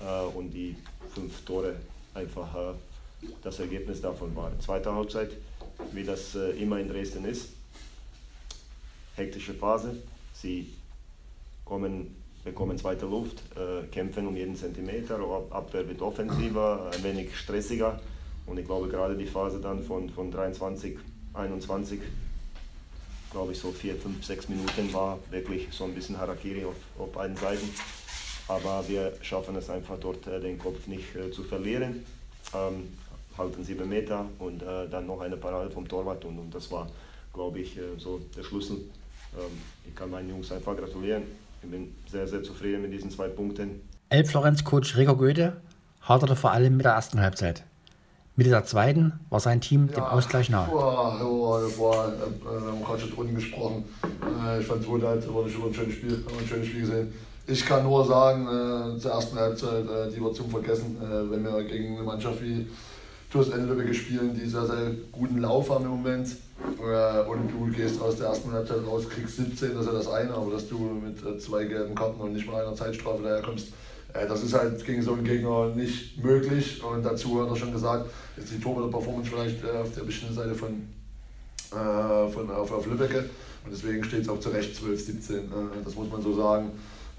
äh, 0.00 0.36
und 0.36 0.50
die 0.50 0.76
fünf 1.14 1.44
Tore 1.44 1.76
einfach 2.14 2.54
äh, 2.54 3.28
das 3.42 3.58
Ergebnis 3.60 4.00
davon 4.00 4.34
waren. 4.36 4.60
Zweite 4.60 4.92
Halbzeit, 4.92 5.30
wie 5.92 6.04
das 6.04 6.34
äh, 6.34 6.50
immer 6.50 6.78
in 6.78 6.88
Dresden 6.88 7.24
ist, 7.24 7.48
hektische 9.16 9.54
Phase. 9.54 9.96
Sie 10.34 10.68
kommen 11.64 12.14
bekommen 12.44 12.76
zweite 12.76 13.06
Luft, 13.06 13.38
äh, 13.56 13.86
kämpfen 13.86 14.26
um 14.26 14.36
jeden 14.36 14.54
Zentimeter, 14.54 15.18
Abwehr 15.50 15.88
wird 15.88 16.02
offensiver, 16.02 16.90
ein 16.92 17.02
wenig 17.02 17.36
stressiger. 17.36 17.98
Und 18.46 18.58
ich 18.58 18.66
glaube, 18.66 18.88
gerade 18.88 19.16
die 19.16 19.26
Phase 19.26 19.60
dann 19.60 19.82
von, 19.82 20.10
von 20.10 20.30
23, 20.30 20.98
21, 21.32 22.00
glaube 23.30 23.52
ich, 23.52 23.58
so 23.58 23.72
vier, 23.72 23.96
fünf, 23.96 24.24
sechs 24.24 24.48
Minuten 24.48 24.92
war 24.92 25.18
wirklich 25.30 25.68
so 25.70 25.84
ein 25.84 25.94
bisschen 25.94 26.18
Harakiri 26.18 26.64
auf, 26.64 26.76
auf 26.98 27.12
beiden 27.12 27.36
Seiten. 27.36 27.68
Aber 28.48 28.84
wir 28.86 29.12
schaffen 29.22 29.56
es 29.56 29.70
einfach 29.70 29.98
dort, 29.98 30.26
äh, 30.26 30.40
den 30.40 30.58
Kopf 30.58 30.86
nicht 30.86 31.16
äh, 31.16 31.30
zu 31.30 31.42
verlieren. 31.42 32.04
Ähm, 32.54 32.88
halten 33.36 33.64
sieben 33.64 33.88
Meter 33.88 34.26
und 34.38 34.62
äh, 34.62 34.88
dann 34.88 35.06
noch 35.06 35.20
eine 35.20 35.36
Parade 35.36 35.70
vom 35.70 35.88
Torwart 35.88 36.24
und, 36.24 36.38
und 36.38 36.54
das 36.54 36.70
war, 36.70 36.88
glaube 37.32 37.60
ich, 37.60 37.76
äh, 37.76 37.98
so 37.98 38.20
der 38.36 38.44
Schlüssel. 38.44 38.76
Ähm, 39.36 39.58
ich 39.86 39.94
kann 39.94 40.10
meinen 40.10 40.28
Jungs 40.28 40.52
einfach 40.52 40.76
gratulieren. 40.76 41.24
Ich 41.62 41.70
bin 41.70 41.94
sehr, 42.10 42.28
sehr 42.28 42.42
zufrieden 42.42 42.82
mit 42.82 42.92
diesen 42.92 43.10
zwei 43.10 43.28
Punkten. 43.28 43.80
Elf-Florenz-Coach 44.10 44.96
Rico 44.96 45.16
Goethe 45.16 45.56
haderte 46.02 46.36
vor 46.36 46.52
allem 46.52 46.76
mit 46.76 46.84
der 46.84 46.92
ersten 46.92 47.20
Halbzeit. 47.20 47.64
Mitte 48.36 48.50
der 48.50 48.64
zweiten 48.64 49.12
war 49.30 49.38
sein 49.38 49.60
Team 49.60 49.88
dem 49.88 50.02
Ausgleich 50.02 50.50
nahe. 50.50 50.68
Boah, 50.68 51.16
boah, 51.20 51.60
das 51.60 51.78
war, 51.78 52.08
äh, 52.08 52.64
wir 52.64 52.72
haben 52.72 52.84
gerade 52.84 53.00
schon 53.00 53.10
drunten 53.12 53.36
gesprochen. 53.36 53.84
Äh, 54.02 54.60
ich 54.60 54.66
fand 54.66 54.80
es 54.80 54.88
zweite 54.88 55.06
Halbzeit 55.06 55.34
war 55.34 55.44
nicht 55.44 55.56
ein 55.56 55.74
schönes 55.74 55.94
Spiel, 55.94 56.24
ein 56.40 56.46
schönes 56.48 56.66
Spiel 56.66 56.80
gesehen. 56.80 57.12
Ich 57.46 57.64
kann 57.64 57.84
nur 57.84 58.04
sagen, 58.04 58.46
äh, 58.46 58.98
zur 58.98 59.12
ersten 59.12 59.38
Halbzeit, 59.38 59.84
äh, 59.84 60.10
die 60.10 60.20
war 60.20 60.32
zum 60.32 60.50
Vergessen, 60.50 60.96
äh, 61.00 61.30
wenn 61.30 61.44
wir 61.44 61.62
gegen 61.62 61.96
eine 61.96 62.02
Mannschaft 62.02 62.42
wie 62.42 62.66
TuS 63.30 63.50
Endelwicke 63.50 63.94
spielen, 63.94 64.34
die 64.34 64.48
sehr, 64.48 64.66
sehr 64.66 64.90
guten 65.12 65.38
Lauf 65.38 65.70
haben 65.70 65.84
im 65.84 65.90
Moment. 65.92 66.28
Äh, 66.80 67.28
und 67.28 67.48
du 67.48 67.70
gehst 67.72 68.00
aus 68.00 68.16
der 68.16 68.28
ersten 68.28 68.50
Halbzeit 68.50 68.78
raus, 68.84 69.08
kriegst 69.08 69.36
17, 69.36 69.74
das 69.74 69.82
ist 69.82 69.86
ja 69.86 69.92
das 69.92 70.08
eine, 70.08 70.34
aber 70.34 70.50
dass 70.50 70.68
du 70.68 70.78
mit 70.78 71.40
zwei 71.40 71.64
gelben 71.66 71.94
Karten 71.94 72.20
und 72.20 72.32
nicht 72.32 72.50
mal 72.50 72.64
einer 72.64 72.74
Zeitstrafe 72.74 73.22
daherkommst, 73.22 73.68
das 74.14 74.42
ist 74.42 74.54
halt 74.54 74.84
gegen 74.84 75.02
so 75.02 75.12
einen 75.12 75.24
Gegner 75.24 75.66
nicht 75.74 76.22
möglich. 76.22 76.82
Und 76.82 77.04
dazu 77.04 77.42
hat 77.42 77.50
er 77.50 77.56
schon 77.56 77.72
gesagt, 77.72 78.08
jetzt 78.36 78.52
die 78.52 78.60
Torhüter-Performance 78.60 79.30
vielleicht 79.30 79.64
äh, 79.64 79.78
auf 79.78 79.92
der 79.92 80.02
bestimmten 80.02 80.34
Seite 80.34 80.54
von, 80.54 80.88
äh, 81.72 82.28
von 82.28 82.50
auf, 82.50 82.70
auf 82.70 82.86
Lübbecke. 82.86 83.28
Und 83.64 83.72
deswegen 83.72 84.04
steht 84.04 84.22
es 84.22 84.28
auch 84.28 84.38
zu 84.38 84.50
Recht 84.50 84.76
12, 84.76 85.04
17. 85.04 85.36
Äh, 85.36 85.40
das 85.84 85.94
muss 85.96 86.10
man 86.10 86.22
so 86.22 86.32
sagen. 86.34 86.70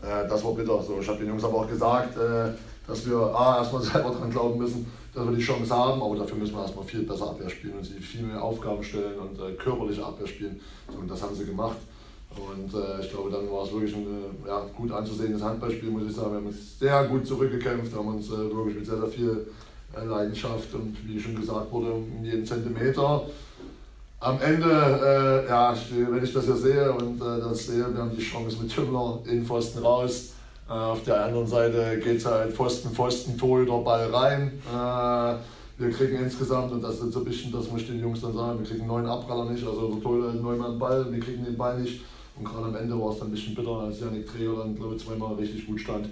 Äh, 0.02 0.28
das 0.28 0.44
war 0.44 0.54
bitter. 0.54 0.82
So, 0.82 1.00
ich 1.02 1.08
habe 1.08 1.20
den 1.20 1.28
Jungs 1.28 1.44
aber 1.44 1.56
auch 1.56 1.70
gesagt, 1.70 2.18
äh, 2.18 2.52
dass 2.88 3.06
wir 3.06 3.18
A, 3.18 3.58
erstmal 3.58 3.82
selber 3.82 4.12
daran 4.12 4.32
glauben 4.32 4.58
müssen, 4.58 4.86
dass 5.14 5.26
wir 5.26 5.36
die 5.36 5.42
Chance 5.42 5.76
haben, 5.76 6.02
aber 6.02 6.16
dafür 6.16 6.38
müssen 6.38 6.56
wir 6.56 6.62
erstmal 6.62 6.86
viel 6.86 7.04
besser 7.04 7.30
Abwehr 7.30 7.50
spielen 7.50 7.74
und 7.78 7.84
sie 7.84 8.00
viel 8.00 8.24
mehr 8.24 8.42
Aufgaben 8.42 8.84
stellen 8.84 9.18
und 9.20 9.40
äh, 9.40 9.54
körperliche 9.54 10.06
Abwehr 10.06 10.28
spielen. 10.28 10.60
So, 10.92 11.00
und 11.00 11.10
das 11.10 11.22
haben 11.22 11.36
sie 11.36 11.46
gemacht. 11.46 11.78
Und 12.38 12.74
äh, 12.74 13.02
ich 13.02 13.10
glaube, 13.10 13.32
dann 13.32 13.50
war 13.50 13.64
es 13.64 13.72
wirklich 13.72 13.96
ein 13.96 14.04
äh, 14.04 14.48
ja, 14.48 14.66
gut 14.76 14.92
anzusehendes 14.92 15.42
Handballspiel, 15.42 15.90
muss 15.90 16.04
ich 16.10 16.16
sagen. 16.16 16.32
Wir 16.32 16.38
haben 16.38 16.48
uns 16.48 16.80
sehr 16.80 17.04
gut 17.06 17.26
zurückgekämpft, 17.26 17.96
haben 17.96 18.08
uns 18.08 18.28
äh, 18.28 18.54
wirklich 18.54 18.76
mit 18.76 18.86
sehr, 18.86 18.98
sehr 18.98 19.08
viel 19.08 19.48
äh, 19.96 20.06
Leidenschaft 20.06 20.74
und 20.74 20.98
wie 21.08 21.20
schon 21.20 21.36
gesagt 21.36 21.72
wurde, 21.72 21.94
um 21.94 22.24
jeden 22.24 22.46
Zentimeter. 22.46 23.22
Am 24.20 24.42
Ende, 24.42 24.68
äh, 25.46 25.50
ja, 25.50 25.74
wenn 26.10 26.24
ich 26.24 26.34
das 26.34 26.46
hier 26.46 26.56
sehe 26.56 26.92
und 26.92 27.20
das 27.20 27.68
sehe, 27.68 27.86
wir 27.94 28.02
haben 28.02 28.16
die 28.16 28.22
Chance 28.22 28.58
mit 28.62 28.74
Tümmler 28.74 29.20
in 29.30 29.46
Pfosten 29.46 29.80
raus. 29.80 30.34
auf 30.68 31.04
der 31.04 31.26
anderen 31.26 31.46
Seite 31.46 32.00
geht 32.04 32.18
es 32.18 32.26
halt 32.26 32.54
Pfosten, 32.54 32.90
Pfosten, 32.90 33.38
Torhüter, 33.38 33.78
Ball 33.80 34.10
rein. 34.10 34.54
wir 35.78 35.92
kriegen 35.92 36.24
insgesamt, 36.24 36.72
und 36.72 36.82
das 36.82 36.96
ist 36.96 37.12
so 37.12 37.20
ein 37.20 37.26
bisschen, 37.26 37.52
das 37.52 37.70
muss 37.70 37.82
ich 37.82 37.88
den 37.88 38.00
Jungs 38.00 38.22
dann 38.22 38.34
sagen, 38.34 38.60
wir 38.60 38.68
kriegen 38.68 38.88
neun 38.88 39.06
Abpraller 39.06 39.52
nicht, 39.52 39.68
also 39.68 39.94
der 39.94 40.02
Torhüter 40.02 40.30
hat 40.30 40.42
neunmal 40.42 40.72
Ball, 40.72 41.06
wir 41.12 41.20
kriegen 41.20 41.46
den 41.46 41.58
Ball 41.58 41.80
nicht. 41.80 42.02
Und 42.38 42.46
gerade 42.46 42.66
am 42.66 42.76
Ende 42.76 43.00
war 43.00 43.12
es 43.12 43.20
dann 43.20 43.30
ein 43.30 43.32
bisschen 43.32 43.56
bitter, 43.56 43.72
als 43.72 44.00
Janik 44.00 44.28
Träger 44.28 44.58
dann, 44.58 44.76
glaube 44.76 44.96
ich, 44.96 45.06
zweimal 45.06 45.36
richtig 45.36 45.66
gut 45.66 45.80
stand 45.80 46.10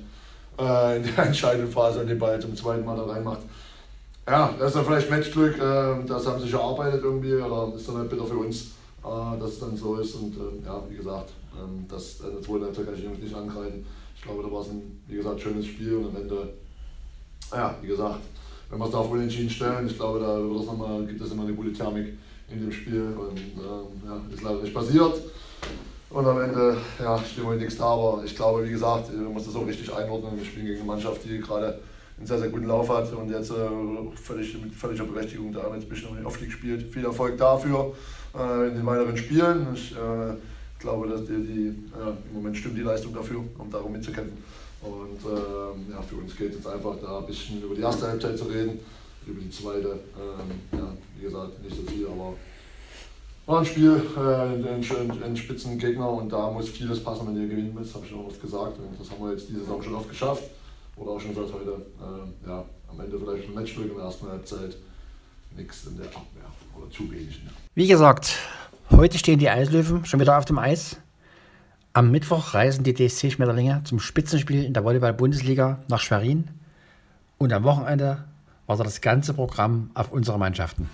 äh, 0.60 0.98
in 0.98 1.04
der 1.04 1.26
entscheidenden 1.26 1.72
Phase 1.72 2.02
und 2.02 2.08
den 2.08 2.20
Ball 2.20 2.40
zum 2.40 2.56
zweiten 2.56 2.86
Mal 2.86 2.96
da 2.96 3.04
reinmacht. 3.04 3.42
Ja, 4.28 4.54
das 4.58 4.70
ist 4.70 4.76
dann 4.76 4.86
vielleicht 4.86 5.10
Matchglück, 5.10 5.58
äh, 5.58 6.06
das 6.08 6.26
haben 6.26 6.40
sich 6.40 6.54
erarbeitet 6.54 7.04
irgendwie, 7.04 7.34
oder 7.34 7.74
ist 7.76 7.88
dann 7.88 7.98
halt 7.98 8.10
bitter 8.10 8.26
für 8.26 8.38
uns, 8.38 8.72
äh, 9.04 9.40
dass 9.40 9.52
es 9.52 9.60
dann 9.60 9.76
so 9.76 9.98
ist. 9.98 10.16
Und 10.16 10.36
äh, 10.36 10.66
ja, 10.66 10.82
wie 10.90 10.96
gesagt, 10.96 11.32
ähm, 11.58 11.86
das, 11.90 12.22
äh, 12.22 12.34
das 12.38 12.48
wollte 12.48 12.68
natürlich 12.68 13.04
kann 13.04 13.14
ich 13.14 13.24
nicht 13.24 13.36
angreifen. 13.36 13.86
Ich 14.16 14.22
glaube, 14.22 14.44
da 14.44 14.52
war 14.52 14.62
es 14.62 14.70
ein, 14.70 15.02
wie 15.08 15.18
gesagt, 15.18 15.42
schönes 15.42 15.66
Spiel 15.66 15.98
und 15.98 16.16
am 16.16 16.22
Ende, 16.22 16.54
ja, 17.52 17.76
wie 17.82 17.88
gesagt, 17.88 18.22
wenn 18.70 18.80
wir 18.80 18.86
es 18.86 18.92
da 18.92 19.00
auf 19.00 19.12
Unentschieden 19.12 19.50
stellen, 19.50 19.86
ich 19.86 19.98
glaube, 19.98 20.20
da 20.20 20.38
wird 20.38 20.62
es 20.62 20.66
noch 20.66 20.78
mal, 20.78 21.06
gibt 21.06 21.22
es 21.22 21.32
immer 21.32 21.44
eine 21.44 21.54
gute 21.54 21.74
Thermik 21.74 22.14
in 22.50 22.62
dem 22.62 22.72
Spiel 22.72 23.14
und 23.18 23.38
ähm, 23.38 24.02
ja, 24.06 24.22
ist 24.34 24.42
leider 24.42 24.62
nicht 24.62 24.74
passiert. 24.74 25.16
Und 26.14 26.28
am 26.28 26.40
Ende 26.40 26.78
ja, 27.00 27.18
stehen 27.18 27.50
wir 27.50 27.56
nichts 27.56 27.78
da, 27.78 27.86
aber 27.86 28.22
ich 28.24 28.36
glaube, 28.36 28.64
wie 28.64 28.70
gesagt, 28.70 29.12
man 29.12 29.34
muss 29.34 29.46
das 29.46 29.56
auch 29.56 29.66
richtig 29.66 29.92
einordnen. 29.92 30.38
Wir 30.38 30.46
spielen 30.46 30.68
gegen 30.68 30.78
eine 30.82 30.88
Mannschaft, 30.88 31.22
die 31.26 31.40
gerade 31.40 31.80
einen 32.20 32.28
sehr, 32.28 32.38
sehr 32.38 32.50
guten 32.50 32.68
Lauf 32.68 32.88
hat 32.90 33.12
und 33.14 33.32
jetzt 33.32 33.50
äh, 33.50 33.56
völlig, 34.22 34.62
mit 34.62 34.76
völliger 34.76 35.06
Berechtigung 35.06 35.52
da 35.52 35.62
jetzt 35.74 35.86
ein 35.86 35.90
bisschen 35.90 36.10
um 36.10 36.16
den 36.16 36.26
Aufstieg 36.28 36.52
spielt. 36.52 36.94
Viel 36.94 37.04
Erfolg 37.04 37.36
dafür 37.40 37.96
äh, 38.38 38.68
in 38.68 38.76
den 38.76 38.86
weiteren 38.86 39.18
Spielen. 39.18 39.66
Ich 39.74 39.94
äh, 39.94 40.36
glaube, 40.78 41.08
dass 41.08 41.22
die, 41.22 41.34
die 41.34 41.68
im 41.70 42.34
Moment 42.34 42.58
stimmt 42.58 42.78
die 42.78 42.84
Leistung 42.84 43.12
dafür, 43.16 43.44
um 43.58 43.72
darum 43.72 43.92
mitzukämpfen. 43.92 44.38
Und 44.84 45.20
ähm, 45.26 45.86
ja, 45.90 46.02
für 46.04 46.18
uns 46.18 46.36
geht 46.36 46.50
es 46.50 46.58
jetzt 46.58 46.68
einfach 46.68 46.96
da 47.02 47.20
ein 47.20 47.26
bisschen 47.26 47.64
über 47.64 47.74
die 47.74 47.82
erste 47.82 48.08
Halbzeit 48.08 48.38
zu 48.38 48.44
reden, 48.44 48.80
über 49.26 49.42
die 49.42 49.50
zweite. 49.50 49.88
Ähm, 49.90 50.78
ja, 50.80 50.94
wie 51.18 51.24
gesagt, 51.24 51.64
nicht 51.64 51.76
so 51.76 51.82
viel, 51.92 52.06
aber 52.06 52.34
war 53.46 53.60
ein 53.60 53.66
Spiel, 53.66 54.02
äh, 54.18 55.24
ein, 55.24 55.36
spitzen 55.36 55.78
Gegner 55.78 56.10
und 56.10 56.32
da 56.32 56.50
muss 56.50 56.70
vieles 56.70 57.04
passen, 57.04 57.28
wenn 57.28 57.42
ihr 57.42 57.48
gewinnen 57.48 57.74
willst, 57.76 57.94
habe 57.94 58.06
ich 58.06 58.12
schon 58.12 58.26
oft 58.26 58.42
gesagt. 58.42 58.78
Und 58.80 59.00
das 59.00 59.10
haben 59.12 59.24
wir 59.24 59.32
jetzt 59.32 59.50
diese 59.50 59.60
Saison 59.60 59.82
schon 59.82 59.96
oft 59.96 60.10
geschafft. 60.10 60.44
Oder 60.96 61.12
auch 61.12 61.20
schon 61.20 61.34
seit 61.36 61.52
heute. 61.52 61.86
Äh, 62.00 62.48
ja, 62.48 62.66
am 62.90 63.00
Ende 63.00 63.18
vielleicht 63.18 63.50
ein 63.50 63.54
Matchglück 63.54 63.90
in 63.90 63.96
der 63.96 64.06
ersten 64.06 64.28
Halbzeit. 64.28 64.78
Nichts 65.56 65.86
in 65.86 65.98
der 65.98 66.06
Abwehr 66.08 66.46
oder 66.76 66.90
zu 66.90 67.12
wenig. 67.12 67.44
Ne? 67.44 67.52
Wie 67.76 67.88
gesagt, 67.88 68.38
heute 68.92 69.18
stehen 69.18 69.40
die 69.40 69.50
Eislöwen 69.50 70.06
schon 70.06 70.20
wieder 70.20 70.38
auf 70.38 70.46
dem 70.46 70.58
Eis. 70.58 70.98
Am 71.94 72.10
Mittwoch 72.10 72.56
reisen 72.56 72.84
die 72.84 72.94
DSC 72.94 73.30
Schmetterlinge 73.30 73.82
zum 73.84 74.00
Spitzenspiel 74.00 74.64
in 74.64 74.74
der 74.74 74.84
Volleyball-Bundesliga 74.84 75.84
nach 75.90 76.00
Schwerin. 76.00 76.48
Und 77.38 77.54
am 77.54 77.64
Wochenende 77.64 78.24
wartet 78.66 78.88
das 78.88 79.02
ganze 79.02 79.34
Programm 79.34 79.92
auf 79.94 80.12
unsere 80.12 80.40
Mannschaften. 80.40 80.90